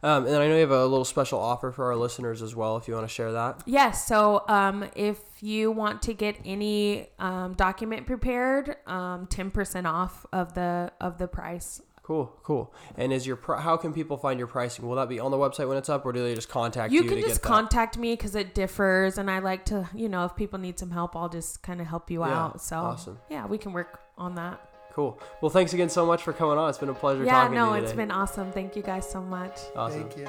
[0.05, 2.77] Um, and I know you have a little special offer for our listeners as well,
[2.77, 3.63] if you want to share that.
[3.67, 4.05] Yes.
[4.07, 10.27] So um, if you want to get any um, document prepared, um, ten percent off
[10.33, 11.81] of the of the price.
[12.03, 12.75] Cool, cool.
[12.97, 14.89] And is your pri- how can people find your pricing?
[14.89, 17.03] Will that be on the website when it's up, or do they just contact you,
[17.03, 17.49] You can to just get that?
[17.49, 20.91] contact me because it differs, and I like to, you know, if people need some
[20.91, 22.61] help, I'll just kind of help you Yeah, out.
[22.61, 23.19] So awesome.
[23.31, 24.69] yeah, we can work on that.
[24.95, 25.19] Cool.
[25.41, 26.69] Well, thanks again so much for coming on.
[26.69, 28.03] It's been a pleasure yeah, talking no, to you it's today.
[28.03, 28.51] been awesome.
[28.53, 29.59] Thank you guys so much.
[29.77, 30.09] awesome.
[30.11, 30.29] Thank you.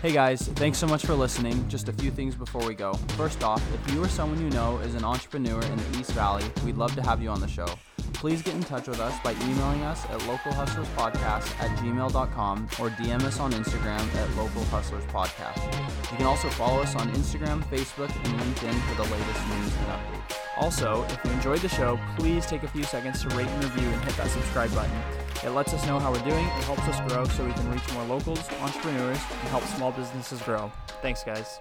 [0.00, 1.68] Hey guys, thanks so much for listening.
[1.68, 2.92] Just a few things before we go.
[3.16, 6.44] First off, if you or someone you know is an entrepreneur in the East Valley,
[6.64, 7.66] we'd love to have you on the show.
[8.12, 13.22] Please get in touch with us by emailing us at localhustlerspodcast at gmail.com or DM
[13.22, 16.10] us on Instagram at localhustlerspodcast.
[16.10, 19.86] You can also follow us on Instagram, Facebook, and LinkedIn for the latest news and
[19.88, 20.36] updates.
[20.56, 23.88] Also, if you enjoyed the show, please take a few seconds to rate and review
[23.88, 24.96] and hit that subscribe button.
[25.44, 27.92] It lets us know how we're doing, it helps us grow so we can reach
[27.94, 30.70] more locals, entrepreneurs, and help small businesses grow.
[31.00, 31.58] Thanks, guys.